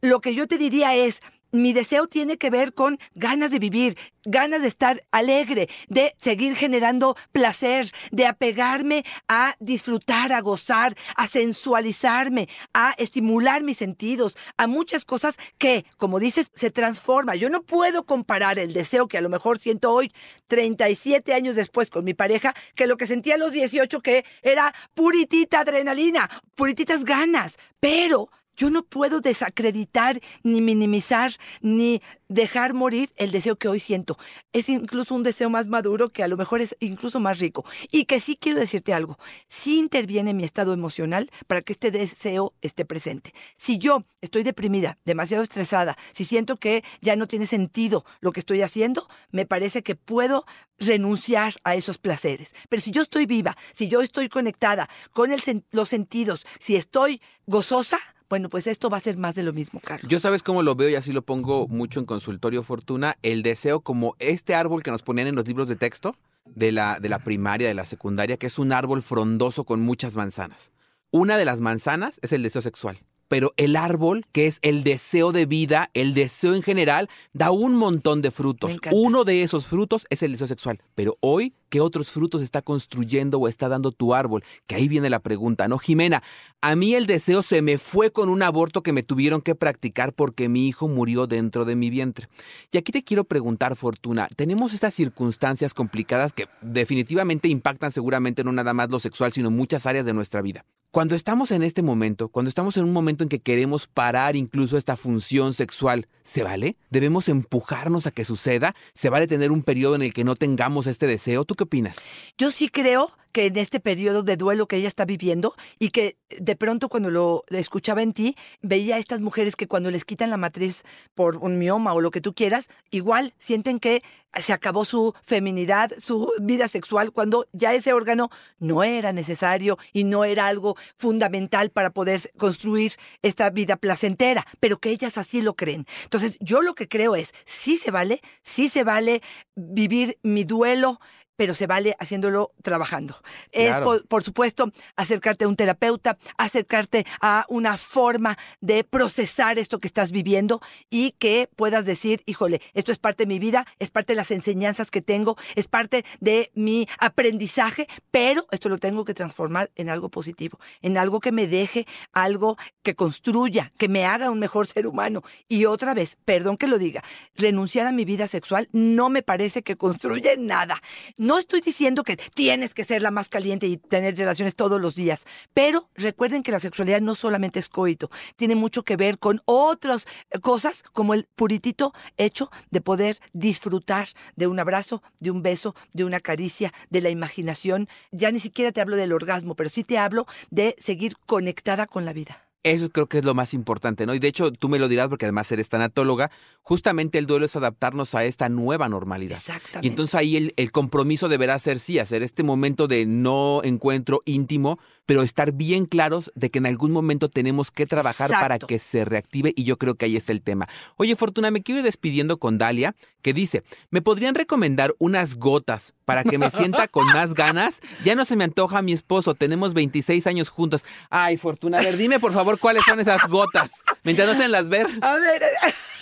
lo 0.00 0.20
que 0.20 0.34
yo 0.34 0.46
te 0.46 0.58
diría 0.58 0.94
es, 0.94 1.22
mi 1.62 1.72
deseo 1.72 2.06
tiene 2.06 2.38
que 2.38 2.50
ver 2.50 2.74
con 2.74 2.98
ganas 3.14 3.50
de 3.50 3.58
vivir, 3.58 3.96
ganas 4.24 4.62
de 4.62 4.68
estar 4.68 5.02
alegre, 5.10 5.68
de 5.88 6.14
seguir 6.18 6.56
generando 6.56 7.16
placer, 7.32 7.90
de 8.10 8.26
apegarme 8.26 9.04
a 9.28 9.54
disfrutar, 9.60 10.32
a 10.32 10.40
gozar, 10.40 10.96
a 11.16 11.26
sensualizarme, 11.26 12.48
a 12.74 12.94
estimular 12.98 13.62
mis 13.62 13.76
sentidos, 13.76 14.36
a 14.56 14.66
muchas 14.66 15.04
cosas 15.04 15.36
que, 15.58 15.84
como 15.96 16.18
dices, 16.18 16.50
se 16.54 16.70
transforma. 16.70 17.36
Yo 17.36 17.50
no 17.50 17.62
puedo 17.62 18.04
comparar 18.04 18.58
el 18.58 18.72
deseo 18.72 19.08
que 19.08 19.18
a 19.18 19.22
lo 19.22 19.28
mejor 19.28 19.58
siento 19.58 19.92
hoy, 19.92 20.12
37 20.48 21.32
años 21.34 21.56
después 21.56 21.90
con 21.90 22.04
mi 22.04 22.14
pareja, 22.14 22.54
que 22.74 22.86
lo 22.86 22.96
que 22.96 23.06
sentía 23.06 23.34
a 23.34 23.38
los 23.38 23.52
18, 23.52 24.00
que 24.00 24.24
era 24.42 24.74
puritita 24.94 25.60
adrenalina, 25.60 26.28
purititas 26.54 27.04
ganas, 27.04 27.56
pero 27.80 28.30
yo 28.56 28.70
no 28.70 28.84
puedo 28.84 29.20
desacreditar, 29.20 30.20
ni 30.42 30.60
minimizar, 30.60 31.32
ni 31.60 32.02
dejar 32.28 32.74
morir 32.74 33.10
el 33.16 33.30
deseo 33.30 33.56
que 33.56 33.68
hoy 33.68 33.80
siento. 33.80 34.18
Es 34.52 34.68
incluso 34.68 35.14
un 35.14 35.22
deseo 35.22 35.50
más 35.50 35.68
maduro 35.68 36.10
que 36.10 36.22
a 36.22 36.28
lo 36.28 36.36
mejor 36.36 36.60
es 36.60 36.76
incluso 36.80 37.20
más 37.20 37.38
rico. 37.38 37.64
Y 37.90 38.06
que 38.06 38.20
sí 38.20 38.36
quiero 38.36 38.58
decirte 38.58 38.92
algo, 38.92 39.18
sí 39.48 39.78
interviene 39.78 40.34
mi 40.34 40.44
estado 40.44 40.72
emocional 40.72 41.30
para 41.46 41.62
que 41.62 41.72
este 41.72 41.90
deseo 41.90 42.54
esté 42.62 42.84
presente. 42.84 43.32
Si 43.56 43.78
yo 43.78 44.04
estoy 44.20 44.42
deprimida, 44.42 44.98
demasiado 45.04 45.42
estresada, 45.42 45.96
si 46.12 46.24
siento 46.24 46.56
que 46.56 46.82
ya 47.00 47.16
no 47.16 47.28
tiene 47.28 47.46
sentido 47.46 48.04
lo 48.20 48.32
que 48.32 48.40
estoy 48.40 48.62
haciendo, 48.62 49.08
me 49.30 49.46
parece 49.46 49.82
que 49.82 49.94
puedo 49.94 50.46
renunciar 50.78 51.54
a 51.64 51.74
esos 51.74 51.98
placeres. 51.98 52.54
Pero 52.68 52.82
si 52.82 52.90
yo 52.90 53.02
estoy 53.02 53.26
viva, 53.26 53.56
si 53.74 53.88
yo 53.88 54.00
estoy 54.00 54.28
conectada 54.28 54.88
con 55.12 55.30
los 55.70 55.88
sentidos, 55.88 56.46
si 56.58 56.76
estoy 56.76 57.20
gozosa, 57.46 57.98
bueno, 58.28 58.48
pues 58.48 58.66
esto 58.66 58.90
va 58.90 58.96
a 58.96 59.00
ser 59.00 59.16
más 59.16 59.34
de 59.34 59.42
lo 59.42 59.52
mismo, 59.52 59.80
Carlos. 59.80 60.10
Yo 60.10 60.20
sabes 60.20 60.42
cómo 60.42 60.62
lo 60.62 60.74
veo 60.74 60.88
y 60.88 60.94
así 60.94 61.12
lo 61.12 61.22
pongo 61.22 61.68
mucho 61.68 62.00
en 62.00 62.06
consultorio 62.06 62.62
Fortuna, 62.62 63.16
el 63.22 63.42
deseo 63.42 63.80
como 63.80 64.16
este 64.18 64.54
árbol 64.54 64.82
que 64.82 64.90
nos 64.90 65.02
ponían 65.02 65.28
en 65.28 65.34
los 65.34 65.46
libros 65.46 65.68
de 65.68 65.76
texto 65.76 66.16
de 66.44 66.72
la, 66.72 67.00
de 67.00 67.08
la 67.08 67.20
primaria, 67.20 67.68
de 67.68 67.74
la 67.74 67.84
secundaria, 67.84 68.36
que 68.36 68.46
es 68.46 68.58
un 68.58 68.72
árbol 68.72 69.02
frondoso 69.02 69.64
con 69.64 69.80
muchas 69.80 70.16
manzanas. 70.16 70.72
Una 71.10 71.36
de 71.38 71.44
las 71.44 71.60
manzanas 71.60 72.18
es 72.22 72.32
el 72.32 72.42
deseo 72.42 72.62
sexual 72.62 72.98
pero 73.28 73.52
el 73.56 73.76
árbol, 73.76 74.24
que 74.32 74.46
es 74.46 74.58
el 74.62 74.84
deseo 74.84 75.32
de 75.32 75.46
vida, 75.46 75.90
el 75.94 76.14
deseo 76.14 76.54
en 76.54 76.62
general, 76.62 77.08
da 77.32 77.50
un 77.50 77.74
montón 77.74 78.22
de 78.22 78.30
frutos. 78.30 78.78
Uno 78.92 79.24
de 79.24 79.42
esos 79.42 79.66
frutos 79.66 80.06
es 80.10 80.22
el 80.22 80.32
deseo 80.32 80.46
sexual. 80.46 80.80
Pero 80.94 81.16
hoy, 81.20 81.54
¿qué 81.68 81.80
otros 81.80 82.10
frutos 82.10 82.42
está 82.42 82.62
construyendo 82.62 83.38
o 83.38 83.48
está 83.48 83.68
dando 83.68 83.92
tu 83.92 84.14
árbol? 84.14 84.44
Que 84.66 84.76
ahí 84.76 84.88
viene 84.88 85.10
la 85.10 85.20
pregunta, 85.20 85.68
¿no? 85.68 85.78
Jimena, 85.78 86.22
a 86.60 86.76
mí 86.76 86.94
el 86.94 87.06
deseo 87.06 87.42
se 87.42 87.62
me 87.62 87.78
fue 87.78 88.10
con 88.10 88.28
un 88.28 88.42
aborto 88.42 88.82
que 88.82 88.92
me 88.92 89.02
tuvieron 89.02 89.40
que 89.40 89.54
practicar 89.54 90.12
porque 90.12 90.48
mi 90.48 90.68
hijo 90.68 90.88
murió 90.88 91.26
dentro 91.26 91.64
de 91.64 91.76
mi 91.76 91.90
vientre. 91.90 92.28
Y 92.72 92.78
aquí 92.78 92.92
te 92.92 93.04
quiero 93.04 93.24
preguntar, 93.24 93.76
Fortuna, 93.76 94.28
tenemos 94.36 94.72
estas 94.72 94.94
circunstancias 94.94 95.74
complicadas 95.74 96.32
que 96.32 96.48
definitivamente 96.62 97.48
impactan 97.48 97.92
seguramente 97.92 98.44
no 98.44 98.52
nada 98.52 98.72
más 98.74 98.90
lo 98.90 98.98
sexual, 98.98 99.32
sino 99.32 99.50
muchas 99.50 99.86
áreas 99.86 100.06
de 100.06 100.14
nuestra 100.14 100.42
vida. 100.42 100.64
Cuando 100.96 101.14
estamos 101.14 101.50
en 101.50 101.62
este 101.62 101.82
momento, 101.82 102.30
cuando 102.30 102.48
estamos 102.48 102.78
en 102.78 102.84
un 102.84 102.92
momento 102.94 103.22
en 103.22 103.28
que 103.28 103.40
queremos 103.40 103.86
parar 103.86 104.34
incluso 104.34 104.78
esta 104.78 104.96
función 104.96 105.52
sexual, 105.52 106.08
¿se 106.22 106.42
vale? 106.42 106.78
¿Debemos 106.88 107.28
empujarnos 107.28 108.06
a 108.06 108.12
que 108.12 108.24
suceda? 108.24 108.74
¿Se 108.94 109.10
vale 109.10 109.26
tener 109.26 109.50
un 109.50 109.62
periodo 109.62 109.96
en 109.96 110.00
el 110.00 110.14
que 110.14 110.24
no 110.24 110.36
tengamos 110.36 110.86
este 110.86 111.06
deseo? 111.06 111.44
¿Tú 111.44 111.54
qué 111.56 111.64
opinas? 111.64 112.04
Yo 112.38 112.50
sí 112.50 112.68
creo 112.68 113.12
que 113.36 113.44
en 113.44 113.58
este 113.58 113.80
periodo 113.80 114.22
de 114.22 114.38
duelo 114.38 114.66
que 114.66 114.76
ella 114.76 114.88
está 114.88 115.04
viviendo 115.04 115.54
y 115.78 115.90
que 115.90 116.16
de 116.40 116.56
pronto 116.56 116.88
cuando 116.88 117.10
lo 117.10 117.44
escuchaba 117.50 118.00
en 118.00 118.14
ti, 118.14 118.34
veía 118.62 118.96
a 118.96 118.98
estas 118.98 119.20
mujeres 119.20 119.56
que 119.56 119.68
cuando 119.68 119.90
les 119.90 120.06
quitan 120.06 120.30
la 120.30 120.38
matriz 120.38 120.84
por 121.14 121.36
un 121.36 121.58
mioma 121.58 121.92
o 121.92 122.00
lo 122.00 122.10
que 122.10 122.22
tú 122.22 122.32
quieras, 122.32 122.70
igual 122.90 123.34
sienten 123.36 123.78
que 123.78 124.02
se 124.40 124.54
acabó 124.54 124.86
su 124.86 125.12
feminidad, 125.22 125.92
su 125.98 126.32
vida 126.40 126.66
sexual, 126.66 127.12
cuando 127.12 127.46
ya 127.52 127.74
ese 127.74 127.92
órgano 127.92 128.30
no 128.58 128.82
era 128.82 129.12
necesario 129.12 129.76
y 129.92 130.04
no 130.04 130.24
era 130.24 130.46
algo 130.46 130.74
fundamental 130.96 131.68
para 131.68 131.90
poder 131.90 132.22
construir 132.38 132.92
esta 133.20 133.50
vida 133.50 133.76
placentera, 133.76 134.46
pero 134.60 134.78
que 134.78 134.88
ellas 134.88 135.18
así 135.18 135.42
lo 135.42 135.56
creen. 135.56 135.84
Entonces, 136.04 136.38
yo 136.40 136.62
lo 136.62 136.74
que 136.74 136.88
creo 136.88 137.14
es, 137.14 137.32
sí 137.44 137.76
se 137.76 137.90
vale, 137.90 138.22
sí 138.42 138.70
se 138.70 138.82
vale 138.82 139.20
vivir 139.54 140.18
mi 140.22 140.44
duelo 140.44 141.00
pero 141.36 141.54
se 141.54 141.66
vale 141.66 141.94
haciéndolo 141.98 142.52
trabajando. 142.62 143.16
Es, 143.52 143.76
por, 144.08 144.22
supuesto, 144.22 144.72
acercarte 144.96 145.44
a 145.44 145.48
un 145.48 145.56
terapeuta, 145.56 146.18
acercarte 146.36 147.06
a 147.20 147.44
una 147.48 147.76
forma 147.76 148.36
de 148.60 148.84
procesar 148.84 149.58
esto 149.58 149.78
que 149.78 149.86
estás 149.86 150.10
viviendo 150.10 150.60
y 150.90 151.12
que 151.12 151.48
puedas 151.54 151.84
decir, 151.84 152.22
híjole, 152.26 152.60
esto 152.74 152.92
es 152.92 152.98
parte 152.98 153.24
de 153.24 153.28
mi 153.28 153.38
vida, 153.38 153.66
es 153.78 153.90
parte 153.90 154.12
de 154.12 154.16
las 154.16 154.30
enseñanzas 154.30 154.90
que 154.90 155.02
tengo, 155.02 155.36
es 155.54 155.68
parte 155.68 156.04
de 156.20 156.50
mi 156.54 156.88
aprendizaje, 156.98 157.86
pero 158.10 158.46
esto 158.50 158.68
lo 158.68 158.78
tengo 158.78 159.04
que 159.04 159.14
transformar 159.14 159.70
en 159.76 159.90
algo 159.90 160.08
positivo, 160.08 160.58
en 160.80 160.98
algo 160.98 161.20
que 161.20 161.32
me 161.32 161.46
deje, 161.46 161.86
algo 162.12 162.56
que 162.82 162.94
construya, 162.94 163.72
que 163.76 163.88
me 163.88 164.06
haga 164.06 164.30
un 164.30 164.38
mejor 164.38 164.66
ser 164.66 164.86
humano. 164.86 165.22
Y 165.48 165.66
otra 165.66 165.94
vez, 165.94 166.16
perdón 166.24 166.56
que 166.56 166.66
lo 166.66 166.78
diga, 166.78 167.02
renunciar 167.34 167.86
a 167.86 167.92
mi 167.92 168.04
vida 168.04 168.26
sexual 168.26 168.68
no 168.72 169.10
me 169.10 169.22
parece 169.22 169.62
que 169.62 169.76
construye 169.76 170.36
nada 170.38 170.80
no 171.26 171.38
estoy 171.38 171.60
diciendo 171.60 172.04
que 172.04 172.16
tienes 172.16 172.72
que 172.72 172.84
ser 172.84 173.02
la 173.02 173.10
más 173.10 173.28
caliente 173.28 173.66
y 173.66 173.76
tener 173.76 174.16
relaciones 174.16 174.54
todos 174.54 174.80
los 174.80 174.94
días, 174.94 175.24
pero 175.52 175.90
recuerden 175.94 176.42
que 176.42 176.52
la 176.52 176.60
sexualidad 176.60 177.00
no 177.00 177.14
solamente 177.14 177.58
es 177.58 177.68
coito, 177.68 178.10
tiene 178.36 178.54
mucho 178.54 178.84
que 178.84 178.96
ver 178.96 179.18
con 179.18 179.40
otras 179.44 180.06
cosas 180.40 180.82
como 180.92 181.14
el 181.14 181.24
puritito 181.34 181.92
hecho 182.16 182.50
de 182.70 182.80
poder 182.80 183.18
disfrutar 183.32 184.08
de 184.36 184.46
un 184.46 184.60
abrazo, 184.60 185.02
de 185.20 185.30
un 185.30 185.42
beso, 185.42 185.74
de 185.92 186.04
una 186.04 186.20
caricia, 186.20 186.72
de 186.90 187.00
la 187.00 187.10
imaginación. 187.10 187.88
Ya 188.12 188.30
ni 188.30 188.40
siquiera 188.40 188.72
te 188.72 188.80
hablo 188.80 188.96
del 188.96 189.12
orgasmo, 189.12 189.54
pero 189.54 189.68
sí 189.68 189.84
te 189.84 189.98
hablo 189.98 190.26
de 190.50 190.76
seguir 190.78 191.16
conectada 191.26 191.86
con 191.86 192.04
la 192.04 192.12
vida. 192.12 192.45
Eso 192.66 192.90
creo 192.90 193.06
que 193.06 193.18
es 193.18 193.24
lo 193.24 193.32
más 193.32 193.54
importante, 193.54 194.06
¿no? 194.06 194.14
Y 194.14 194.18
de 194.18 194.26
hecho, 194.26 194.50
tú 194.50 194.68
me 194.68 194.80
lo 194.80 194.88
dirás 194.88 195.08
porque 195.08 195.24
además 195.24 195.52
eres 195.52 195.68
tanatóloga, 195.68 196.32
justamente 196.62 197.16
el 197.18 197.26
duelo 197.26 197.46
es 197.46 197.54
adaptarnos 197.54 198.16
a 198.16 198.24
esta 198.24 198.48
nueva 198.48 198.88
normalidad. 198.88 199.38
Exactamente. 199.38 199.86
Y 199.86 199.90
entonces 199.90 200.16
ahí 200.16 200.36
el, 200.36 200.52
el 200.56 200.72
compromiso 200.72 201.28
deberá 201.28 201.56
ser 201.60 201.78
sí, 201.78 202.00
hacer 202.00 202.24
este 202.24 202.42
momento 202.42 202.88
de 202.88 203.06
no 203.06 203.60
encuentro 203.62 204.22
íntimo, 204.24 204.80
pero 205.06 205.22
estar 205.22 205.52
bien 205.52 205.86
claros 205.86 206.30
de 206.34 206.50
que 206.50 206.58
en 206.58 206.66
algún 206.66 206.90
momento 206.90 207.28
tenemos 207.28 207.70
que 207.70 207.86
trabajar 207.86 208.30
para 208.30 208.58
que 208.58 208.78
se 208.78 209.04
reactive 209.04 209.52
y 209.56 209.64
yo 209.64 209.78
creo 209.78 209.94
que 209.94 210.06
ahí 210.06 210.16
está 210.16 210.32
el 210.32 210.42
tema. 210.42 210.68
Oye, 210.96 211.16
Fortuna, 211.16 211.50
me 211.50 211.62
quiero 211.62 211.78
ir 211.78 211.84
despidiendo 211.84 212.38
con 212.38 212.58
Dalia, 212.58 212.94
que 213.22 213.32
dice, 213.32 213.62
¿me 213.90 214.02
podrían 214.02 214.34
recomendar 214.34 214.94
unas 214.98 215.36
gotas 215.36 215.94
para 216.04 216.24
que 216.24 216.38
me 216.38 216.50
sienta 216.50 216.88
con 216.88 217.06
más 217.06 217.34
ganas? 217.34 217.80
Ya 218.04 218.14
no 218.14 218.24
se 218.24 218.36
me 218.36 218.44
antoja 218.44 218.78
a 218.78 218.82
mi 218.82 218.92
esposo, 218.92 219.34
tenemos 219.34 219.74
26 219.74 220.26
años 220.26 220.48
juntos. 220.48 220.84
Ay, 221.08 221.36
Fortuna, 221.36 221.78
a 221.78 221.82
ver, 221.82 221.96
dime 221.96 222.20
por 222.20 222.32
favor 222.32 222.58
cuáles 222.58 222.84
son 222.84 223.00
esas 223.00 223.26
gotas, 223.28 223.70
mientras 224.02 224.28
no 224.28 224.34
se 224.34 224.48
las 224.48 224.68
ver. 224.68 224.86
A 225.00 225.16
ver, 225.16 225.42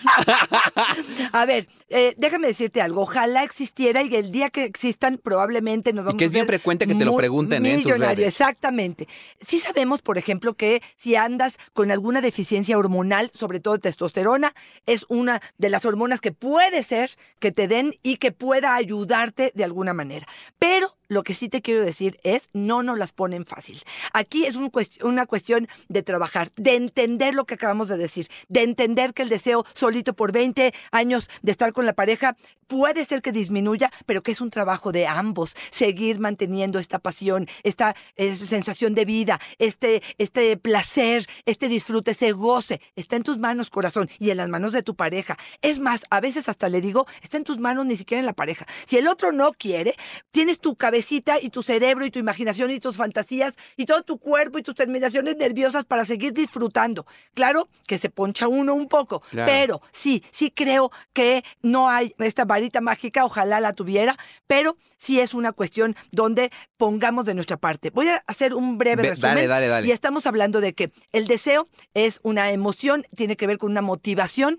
a 1.32 1.46
ver, 1.46 1.68
eh, 1.88 2.14
déjame 2.16 2.48
decirte 2.48 2.80
algo. 2.80 3.02
Ojalá 3.02 3.42
existiera 3.42 4.02
y 4.02 4.14
el 4.14 4.30
día 4.30 4.50
que 4.50 4.64
existan 4.64 5.18
probablemente 5.18 5.92
nos 5.92 6.04
vamos 6.04 6.14
y 6.14 6.18
que 6.18 6.24
es 6.24 6.32
bien 6.32 6.46
frecuente 6.46 6.86
que 6.86 6.94
te 6.94 7.04
lo 7.04 7.16
pregunten 7.16 7.66
¿eh? 7.66 7.74
en 7.74 7.82
tus 7.82 7.98
redes. 7.98 8.26
Exactamente. 8.26 8.93
Sí 9.40 9.58
sabemos, 9.58 10.02
por 10.02 10.18
ejemplo, 10.18 10.54
que 10.54 10.82
si 10.96 11.16
andas 11.16 11.58
con 11.72 11.90
alguna 11.90 12.20
deficiencia 12.20 12.78
hormonal, 12.78 13.30
sobre 13.34 13.60
todo 13.60 13.78
testosterona, 13.78 14.54
es 14.86 15.04
una 15.08 15.40
de 15.58 15.70
las 15.70 15.84
hormonas 15.84 16.20
que 16.20 16.32
puede 16.32 16.82
ser 16.82 17.10
que 17.38 17.52
te 17.52 17.68
den 17.68 17.94
y 18.02 18.16
que 18.16 18.32
pueda 18.32 18.74
ayudarte 18.74 19.52
de 19.54 19.64
alguna 19.64 19.94
manera. 19.94 20.26
Pero 20.58 20.96
lo 21.14 21.22
que 21.22 21.32
sí 21.32 21.48
te 21.48 21.62
quiero 21.62 21.80
decir 21.82 22.18
es, 22.24 22.50
no 22.52 22.82
nos 22.82 22.98
las 22.98 23.12
ponen 23.12 23.46
fácil. 23.46 23.80
Aquí 24.12 24.44
es 24.44 24.56
una 24.56 25.26
cuestión 25.26 25.68
de 25.88 26.02
trabajar, 26.02 26.50
de 26.56 26.76
entender 26.76 27.34
lo 27.34 27.46
que 27.46 27.54
acabamos 27.54 27.88
de 27.88 27.96
decir, 27.96 28.28
de 28.48 28.62
entender 28.62 29.14
que 29.14 29.22
el 29.22 29.28
deseo 29.28 29.64
solito 29.74 30.14
por 30.14 30.32
20 30.32 30.74
años 30.90 31.30
de 31.42 31.52
estar 31.52 31.72
con 31.72 31.86
la 31.86 31.94
pareja 31.94 32.36
puede 32.66 33.04
ser 33.04 33.22
que 33.22 33.32
disminuya, 33.32 33.90
pero 34.06 34.22
que 34.22 34.32
es 34.32 34.40
un 34.40 34.50
trabajo 34.50 34.92
de 34.92 35.06
ambos, 35.06 35.54
seguir 35.70 36.18
manteniendo 36.18 36.78
esta 36.78 36.98
pasión, 36.98 37.46
esta 37.62 37.94
eh, 38.16 38.34
sensación 38.34 38.94
de 38.94 39.04
vida, 39.04 39.40
este, 39.58 40.02
este 40.18 40.56
placer, 40.56 41.26
este 41.46 41.68
disfrute, 41.68 42.12
ese 42.12 42.32
goce, 42.32 42.80
está 42.96 43.16
en 43.16 43.22
tus 43.22 43.38
manos, 43.38 43.70
corazón, 43.70 44.08
y 44.18 44.30
en 44.30 44.38
las 44.38 44.48
manos 44.48 44.72
de 44.72 44.82
tu 44.82 44.96
pareja. 44.96 45.38
Es 45.62 45.78
más, 45.78 46.04
a 46.10 46.20
veces 46.20 46.48
hasta 46.48 46.68
le 46.68 46.80
digo, 46.80 47.06
está 47.22 47.36
en 47.36 47.44
tus 47.44 47.58
manos 47.58 47.86
ni 47.86 47.96
siquiera 47.96 48.20
en 48.20 48.26
la 48.26 48.32
pareja. 48.32 48.66
Si 48.86 48.96
el 48.96 49.08
otro 49.08 49.32
no 49.32 49.52
quiere, 49.52 49.94
tienes 50.30 50.58
tu 50.58 50.74
cabecita 51.04 51.38
y 51.40 51.50
tu 51.50 51.62
cerebro 51.62 52.06
y 52.06 52.10
tu 52.10 52.18
imaginación 52.18 52.70
y 52.70 52.80
tus 52.80 52.96
fantasías 52.96 53.54
y 53.76 53.84
todo 53.84 54.02
tu 54.02 54.18
cuerpo 54.18 54.58
y 54.58 54.62
tus 54.62 54.74
terminaciones 54.74 55.36
nerviosas 55.36 55.84
para 55.84 56.04
seguir 56.06 56.32
disfrutando. 56.32 57.06
Claro 57.34 57.68
que 57.86 57.98
se 57.98 58.08
poncha 58.10 58.48
uno 58.48 58.74
un 58.74 58.88
poco, 58.88 59.20
Claro. 59.30 59.50
pero 59.52 59.82
sí, 59.92 60.22
sí 60.32 60.50
creo 60.50 60.90
que 61.12 61.44
no 61.62 61.90
hay 61.90 62.14
esta 62.18 62.44
varita 62.46 62.80
mágica, 62.80 63.24
ojalá 63.24 63.60
la 63.60 63.74
tuviera, 63.74 64.16
pero 64.46 64.76
sí 64.96 65.20
es 65.20 65.34
una 65.34 65.52
cuestión 65.52 65.94
donde 66.10 66.50
pongamos 66.78 67.26
de 67.26 67.34
nuestra 67.34 67.58
parte. 67.58 67.90
Voy 67.90 68.08
a 68.08 68.22
hacer 68.26 68.54
un 68.54 68.78
breve 68.78 69.02
Ve- 69.02 69.08
resumen. 69.10 69.34
dale, 69.34 69.46
dale, 69.46 69.68
dale. 69.68 69.86
Y 69.88 69.90
estamos 69.90 70.26
hablando 70.26 70.60
de 70.62 70.72
que 70.72 70.90
el 71.12 71.26
deseo 71.26 71.68
es 71.92 72.20
una 72.22 72.50
emoción, 72.50 73.04
tiene 73.14 73.36
que 73.36 73.46
ver 73.46 73.58
con 73.58 73.70
una 73.70 73.82
motivación. 73.82 74.58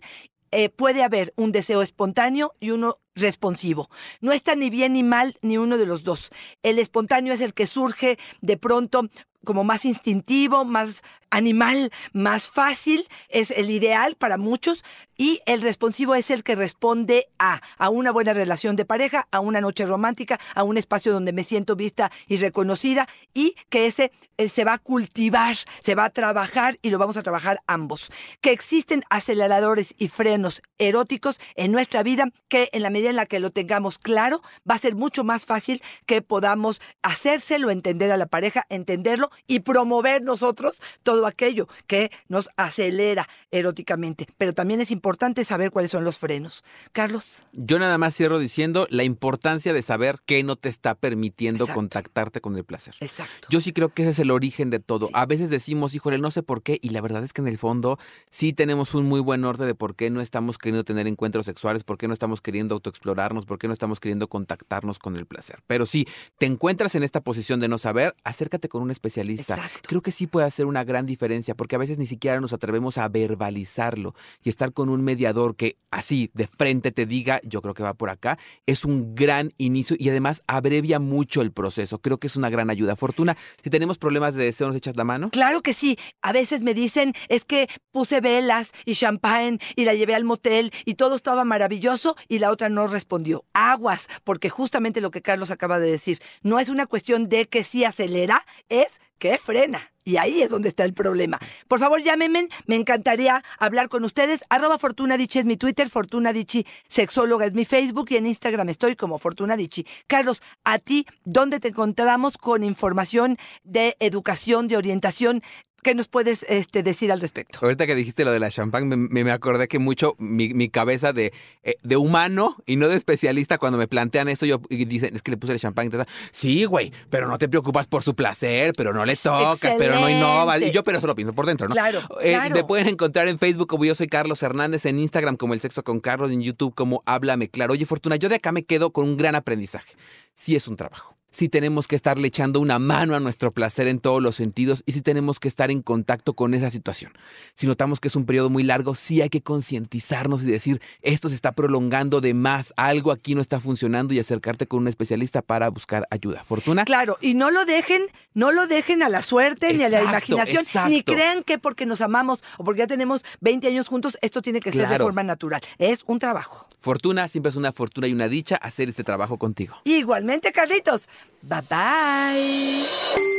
eh, 0.52 0.70
puede 0.70 1.04
haber 1.04 1.34
un 1.36 1.52
deseo 1.52 1.82
espontáneo 1.82 2.54
y 2.62 2.70
uno 2.70 3.00
responsivo. 3.16 3.90
No 4.22 4.32
está 4.32 4.56
ni 4.56 4.70
bien 4.70 4.94
ni 4.94 5.04
mal 5.04 5.38
ni 5.42 5.58
uno 5.58 5.78
de 5.78 5.86
los 5.86 6.04
dos. 6.04 6.32
El 6.64 6.80
espontáneo 6.80 7.34
es 7.34 7.42
el 7.42 7.54
que 7.54 7.68
surge 7.68 8.18
de 8.42 8.58
pronto 8.58 9.10
como 9.46 9.64
más 9.64 9.86
instintivo, 9.86 10.66
más 10.66 11.04
animal, 11.30 11.92
más 12.14 12.48
fácil, 12.48 13.08
es 13.30 13.52
el 13.52 13.70
ideal 13.70 14.16
para 14.16 14.38
muchos 14.38 14.84
y 15.18 15.42
el 15.46 15.62
responsivo 15.62 16.16
es 16.16 16.32
el 16.32 16.44
que 16.44 16.56
responde 16.56 17.28
a 17.40 17.62
a 17.78 17.90
una 17.90 18.12
buena 18.12 18.34
relación 18.34 18.76
de 18.76 18.86
pareja, 18.86 19.28
a 19.32 19.40
una 19.40 19.62
noche 19.62 19.86
romántica, 19.86 20.40
a 20.56 20.64
un 20.64 20.78
espacio 20.78 21.14
donde 21.14 21.34
me 21.34 21.44
siento 21.44 21.76
vista 21.76 22.12
y 22.28 22.38
reconocida 22.38 23.08
y 23.34 23.56
que 23.70 23.86
ese 23.86 24.12
eh, 24.38 24.50
se 24.50 24.64
va 24.64 24.74
a 24.74 24.80
cultivar, 24.80 25.56
se 25.84 25.96
va 25.96 26.06
a 26.06 26.10
trabajar 26.10 26.78
y 26.82 26.90
lo 26.90 26.98
vamos 26.98 27.18
a 27.18 27.24
trabajar 27.24 27.62
ambos. 27.68 28.12
Que 28.42 28.52
existen 28.52 29.04
aceleradores 29.10 29.94
y 29.98 30.08
frenos 30.08 30.62
eróticos 30.78 31.40
en 31.56 31.72
nuestra 31.72 32.04
vida 32.04 32.32
que 32.48 32.70
en 32.72 32.82
la 32.82 32.90
medida 32.90 33.05
en 33.10 33.16
la 33.16 33.26
que 33.26 33.40
lo 33.40 33.52
tengamos 33.52 33.98
claro, 33.98 34.42
va 34.70 34.76
a 34.76 34.80
ser 34.80 34.96
mucho 34.96 35.24
más 35.24 35.46
fácil 35.46 35.82
que 36.06 36.22
podamos 36.22 36.82
hacérselo 37.02 37.70
entender 37.70 38.12
a 38.12 38.18
la 38.18 38.26
pareja, 38.26 38.66
entenderlo 38.70 39.32
y 39.48 39.62
promover 39.62 40.22
nosotros 40.22 40.82
todo 41.04 41.28
aquello 41.28 41.68
que 41.88 42.12
nos 42.28 42.50
acelera 42.58 43.28
eróticamente. 43.52 44.28
Pero 44.38 44.54
también 44.54 44.82
es 44.82 44.92
importante 44.92 45.44
saber 45.44 45.72
cuáles 45.72 45.92
son 45.92 46.04
los 46.04 46.18
frenos. 46.18 46.64
Carlos. 46.92 47.44
Yo 47.54 47.80
nada 47.80 47.98
más 47.98 48.16
cierro 48.16 48.40
diciendo 48.40 48.88
la 48.90 49.04
importancia 49.04 49.74
de 49.74 49.82
saber 49.82 50.20
qué 50.26 50.44
no 50.44 50.56
te 50.56 50.70
está 50.70 50.96
permitiendo 50.96 51.66
Exacto. 51.66 51.80
contactarte 51.80 52.42
con 52.42 52.56
el 52.58 52.64
placer. 52.64 52.96
Exacto. 53.00 53.48
Yo 53.50 53.62
sí 53.62 53.74
creo 53.74 53.90
que 53.90 54.04
ese 54.04 54.12
es 54.12 54.20
el 54.20 54.32
origen 54.32 54.70
de 54.70 54.80
todo. 54.80 55.08
Sí. 55.08 55.14
A 55.16 55.26
veces 55.26 55.50
decimos, 55.50 55.96
híjole, 55.96 56.18
no 56.18 56.32
sé 56.32 56.44
por 56.44 56.64
qué, 56.64 56.80
y 56.82 56.90
la 56.90 57.02
verdad 57.02 57.24
es 57.24 57.34
que 57.34 57.42
en 57.42 57.48
el 57.48 57.58
fondo 57.58 57.98
sí 58.30 58.54
tenemos 58.54 58.96
un 58.96 59.06
muy 59.06 59.20
buen 59.20 59.42
norte 59.42 59.66
de 59.66 59.76
por 59.76 59.96
qué 59.96 60.10
no 60.10 60.22
estamos 60.22 60.58
queriendo 60.58 60.84
tener 60.84 61.08
encuentros 61.08 61.46
sexuales, 61.46 61.84
por 61.84 61.98
qué 61.98 62.08
no 62.08 62.14
estamos 62.14 62.42
queriendo 62.42 62.80
autoexplorarnos, 62.96 63.46
por 63.46 63.60
qué 63.60 63.68
no 63.68 63.74
estamos 63.74 64.00
queriendo 64.00 64.28
contactarnos 64.28 65.00
con 65.00 65.16
el 65.16 65.26
placer. 65.26 65.60
Pero 65.68 65.86
sí, 65.86 66.08
te 66.38 66.46
encuentras 66.46 66.96
en 66.96 67.04
esta 67.04 67.22
posición 67.22 67.60
de 67.60 67.68
no 67.68 67.78
saber, 67.78 68.16
acércate 68.24 68.70
con 68.70 68.82
un 68.82 68.92
especialista. 68.92 69.56
Exacto. 69.56 69.88
Creo 69.88 70.02
que 70.02 70.12
sí 70.12 70.28
puede 70.28 70.48
hacer 70.48 70.66
una 70.66 70.84
gran 70.84 71.06
diferencia, 71.06 71.56
porque 71.56 71.76
a 71.76 71.80
veces 71.80 71.98
ni 71.98 72.06
siquiera 72.06 72.40
nos 72.40 72.54
atrevemos 72.54 72.98
a 72.98 73.08
verbalizarlo 73.10 74.16
y 74.44 74.50
estar 74.50 74.74
con 74.74 74.90
un 74.90 75.04
mediador 75.04 75.56
que 75.56 75.78
así 75.92 76.32
de 76.34 76.48
frente 76.48 76.92
te 76.92 77.06
diga, 77.06 77.40
yo 77.44 77.62
creo 77.62 77.74
que 77.74 77.84
va 77.84 77.94
por 77.94 78.10
acá, 78.10 78.38
es 78.66 78.86
un 78.86 79.16
gran 79.16 79.52
inicio 79.58 79.96
y 80.00 80.10
además 80.10 80.44
abrevia 80.48 81.00
mucho 81.00 81.42
el 81.42 81.52
proceso. 81.52 82.00
Creo 82.00 82.18
que 82.18 82.28
es 82.28 82.36
una 82.36 82.50
gran 82.50 82.70
ayuda. 82.70 82.96
Fortuna, 82.96 83.38
si 83.64 83.70
tenemos 83.70 83.98
problemas 83.98 84.36
de 84.36 84.46
deseo, 84.46 84.68
¿nos 84.68 84.78
echas 84.78 84.96
la 84.96 85.04
mano? 85.04 85.30
Claro 85.30 85.62
que 85.62 85.74
sí. 85.74 85.98
A 86.22 86.32
veces 86.32 86.62
me 86.62 86.74
dicen, 86.74 87.14
es 87.30 87.46
que 87.46 87.68
puse 87.92 88.22
velas 88.22 88.72
y 88.86 88.96
champán 88.96 89.60
y 89.76 89.86
la 89.86 89.94
llevé 89.94 90.16
al 90.16 90.24
motel 90.24 90.72
y 90.86 90.96
todo 90.96 91.16
estaba 91.16 91.46
maravilloso 91.46 92.16
y 92.28 92.40
la 92.40 92.52
otra 92.52 92.70
no 92.70 92.85
respondió. 92.88 93.46
Aguas, 93.54 94.08
porque 94.24 94.50
justamente 94.50 95.02
lo 95.02 95.12
que 95.12 95.22
Carlos 95.22 95.52
acaba 95.52 95.80
de 95.80 95.92
decir, 95.92 96.20
no 96.42 96.60
es 96.60 96.70
una 96.70 96.86
cuestión 96.86 97.30
de 97.30 97.46
que 97.48 97.64
sí 97.64 97.84
acelera, 97.84 98.46
es 98.70 99.02
que 99.18 99.38
frena. 99.38 99.92
Y 100.08 100.18
ahí 100.18 100.44
es 100.44 100.52
donde 100.52 100.70
está 100.70 100.86
el 100.86 100.94
problema. 100.94 101.40
Por 101.68 101.80
favor, 101.80 102.00
llámenme. 102.00 102.48
Me 102.68 102.76
encantaría 102.76 103.44
hablar 103.58 103.90
con 103.90 104.04
ustedes. 104.04 104.42
Arroba 104.50 104.78
Fortuna 104.78 105.16
es 105.16 105.46
mi 105.46 105.58
Twitter, 105.58 105.90
Fortuna 105.90 106.32
Dichi 106.32 106.66
Sexóloga 106.88 107.48
es 107.48 107.54
mi 107.54 107.66
Facebook 107.66 108.08
y 108.12 108.18
en 108.18 108.28
Instagram 108.28 108.70
estoy 108.70 108.96
como 108.96 109.18
Fortuna 109.18 109.58
Dichi. 109.58 109.88
Carlos, 110.06 110.44
a 110.64 110.78
ti, 110.78 111.08
¿dónde 111.24 111.60
te 111.60 111.70
encontramos 111.70 112.38
con 112.38 112.64
información 112.64 113.38
de 113.64 113.96
educación, 114.00 114.68
de 114.68 114.78
orientación? 114.78 115.42
¿Qué 115.86 115.94
nos 115.94 116.08
puedes 116.08 116.44
este, 116.50 116.82
decir 116.82 117.12
al 117.12 117.22
respecto? 117.22 117.60
Ahorita 117.62 117.86
que 117.86 117.94
dijiste 117.94 118.26
lo 118.26 118.32
de 118.32 118.40
la 118.40 118.50
champán, 118.50 118.88
me, 118.88 118.98
me- 118.98 119.32
acordé 119.32 119.68
que 119.68 119.78
mucho 119.78 120.16
mi, 120.18 120.52
mi 120.52 120.68
cabeza 120.68 121.14
de, 121.14 121.32
eh, 121.62 121.76
de 121.84 121.96
humano 121.96 122.58
y 122.66 122.76
no 122.76 122.88
de 122.88 122.96
especialista, 122.98 123.60
cuando 123.60 123.78
me 123.78 123.88
plantean 123.88 124.28
eso, 124.28 124.48
yo 124.48 124.62
y 124.72 124.86
dicen, 124.86 125.16
es 125.16 125.22
que 125.22 125.30
le 125.30 125.38
puse 125.38 125.54
el 125.54 125.60
champán 125.60 125.86
y 125.86 125.90
tal. 125.92 126.08
Sí, 126.32 126.66
güey, 126.66 126.92
pero 127.12 127.28
no 127.28 127.38
te 127.38 127.48
preocupas 127.48 127.86
por 127.86 128.02
su 128.02 128.16
placer, 128.16 128.74
pero 128.76 128.94
no 128.94 129.06
le 129.06 129.16
tocas, 129.16 129.76
pero 129.78 130.00
no 130.00 130.10
innovas. 130.10 130.60
Y 130.60 130.72
yo, 130.72 130.84
pero 130.84 130.98
eso 130.98 131.06
lo 131.06 131.14
pienso 131.14 131.34
por 131.36 131.46
dentro, 131.46 131.68
¿no? 131.68 131.76
Claro, 131.76 132.00
Eh, 132.20 132.32
claro. 132.32 132.56
Me 132.56 132.64
pueden 132.64 132.88
encontrar 132.88 133.28
en 133.28 133.38
Facebook 133.38 133.68
como 133.68 133.86
yo 133.86 133.94
soy 133.94 134.08
Carlos 134.08 134.42
Hernández, 134.42 134.88
en 134.88 134.98
Instagram 134.98 135.38
como 135.38 135.54
El 135.54 135.62
Sexo 135.62 135.84
con 135.84 136.00
Carlos, 136.00 136.32
en 136.32 136.42
YouTube 136.42 136.74
como 136.74 137.04
Háblame 137.06 137.48
Claro. 137.50 137.74
Oye, 137.74 137.86
Fortuna, 137.86 138.16
yo 138.16 138.28
de 138.28 138.38
acá 138.38 138.52
me 138.52 138.64
quedo 138.64 138.90
con 138.92 139.06
un 139.08 139.18
gran 139.18 139.36
aprendizaje. 139.36 139.94
Sí 140.34 140.56
es 140.56 140.68
un 140.68 140.78
trabajo. 140.78 141.15
Sí 141.36 141.50
tenemos 141.50 141.90
que 141.90 141.98
estarle 141.98 142.30
echando 142.30 142.62
una 142.62 142.80
mano 142.80 143.14
a 143.14 143.20
nuestro 143.20 143.52
placer 143.52 143.90
en 143.90 144.00
todos 144.00 144.24
los 144.24 144.38
sentidos 144.38 144.84
y 144.86 144.94
sí 144.94 145.02
tenemos 145.02 145.38
que 145.38 145.50
estar 145.50 145.70
en 145.70 145.82
contacto 145.82 146.32
con 146.32 146.54
esa 146.54 146.72
situación. 146.72 147.12
Si 147.56 147.68
notamos 147.68 148.00
que 148.00 148.08
es 148.08 148.16
un 148.16 148.26
periodo 148.26 148.50
muy 148.50 148.64
largo, 148.64 148.96
sí 148.96 149.22
hay 149.22 149.28
que 149.28 149.42
concientizarnos 149.42 150.44
y 150.44 150.46
decir, 150.46 150.80
esto 151.02 151.28
se 151.28 151.36
está 151.36 151.52
prolongando 151.52 152.22
de 152.22 152.34
más, 152.34 152.74
algo 152.78 153.12
aquí 153.12 153.36
no 153.36 153.42
está 153.42 153.60
funcionando 153.60 154.14
y 154.14 154.20
acercarte 154.20 154.66
con 154.66 154.84
un 154.84 154.88
especialista 154.88 155.42
para 155.42 155.68
buscar 155.70 156.08
ayuda. 156.10 156.42
Fortuna. 156.42 156.86
Claro, 156.86 157.18
y 157.20 157.34
no 157.34 157.52
lo 157.52 157.66
dejen, 157.66 158.04
no 158.34 158.54
lo 158.54 158.66
dejen 158.68 159.04
a 159.04 159.10
la 159.10 159.22
suerte 159.22 159.74
ni 159.74 159.84
a 159.84 159.90
la 159.90 160.04
imaginación, 160.04 160.64
exacto. 160.64 160.88
ni 160.90 161.04
crean 161.04 161.44
que 161.44 161.60
porque 161.60 161.86
nos 161.86 162.00
amamos 162.00 162.46
o 162.58 162.64
porque 162.64 162.80
ya 162.80 162.88
tenemos 162.88 163.26
20 163.42 163.68
años 163.68 163.90
juntos, 163.90 164.18
esto 164.22 164.42
tiene 164.42 164.62
que 164.62 164.72
ser 164.72 164.88
de 164.88 165.00
forma 165.00 165.22
natural. 165.22 165.60
Es 165.80 166.00
un 166.08 166.18
trabajo. 166.18 166.66
Fortuna, 166.80 167.28
siempre 167.28 167.50
es 167.50 167.56
una 167.56 167.74
fortuna 167.74 168.08
y 168.08 168.14
una 168.14 168.30
dicha 168.30 168.56
hacer 168.56 168.88
este 168.88 169.04
trabajo 169.04 169.38
contigo. 169.38 169.76
Igualmente, 169.84 170.52
Carlitos. 170.54 171.10
Bye 171.44 171.62
bye. 171.62 173.36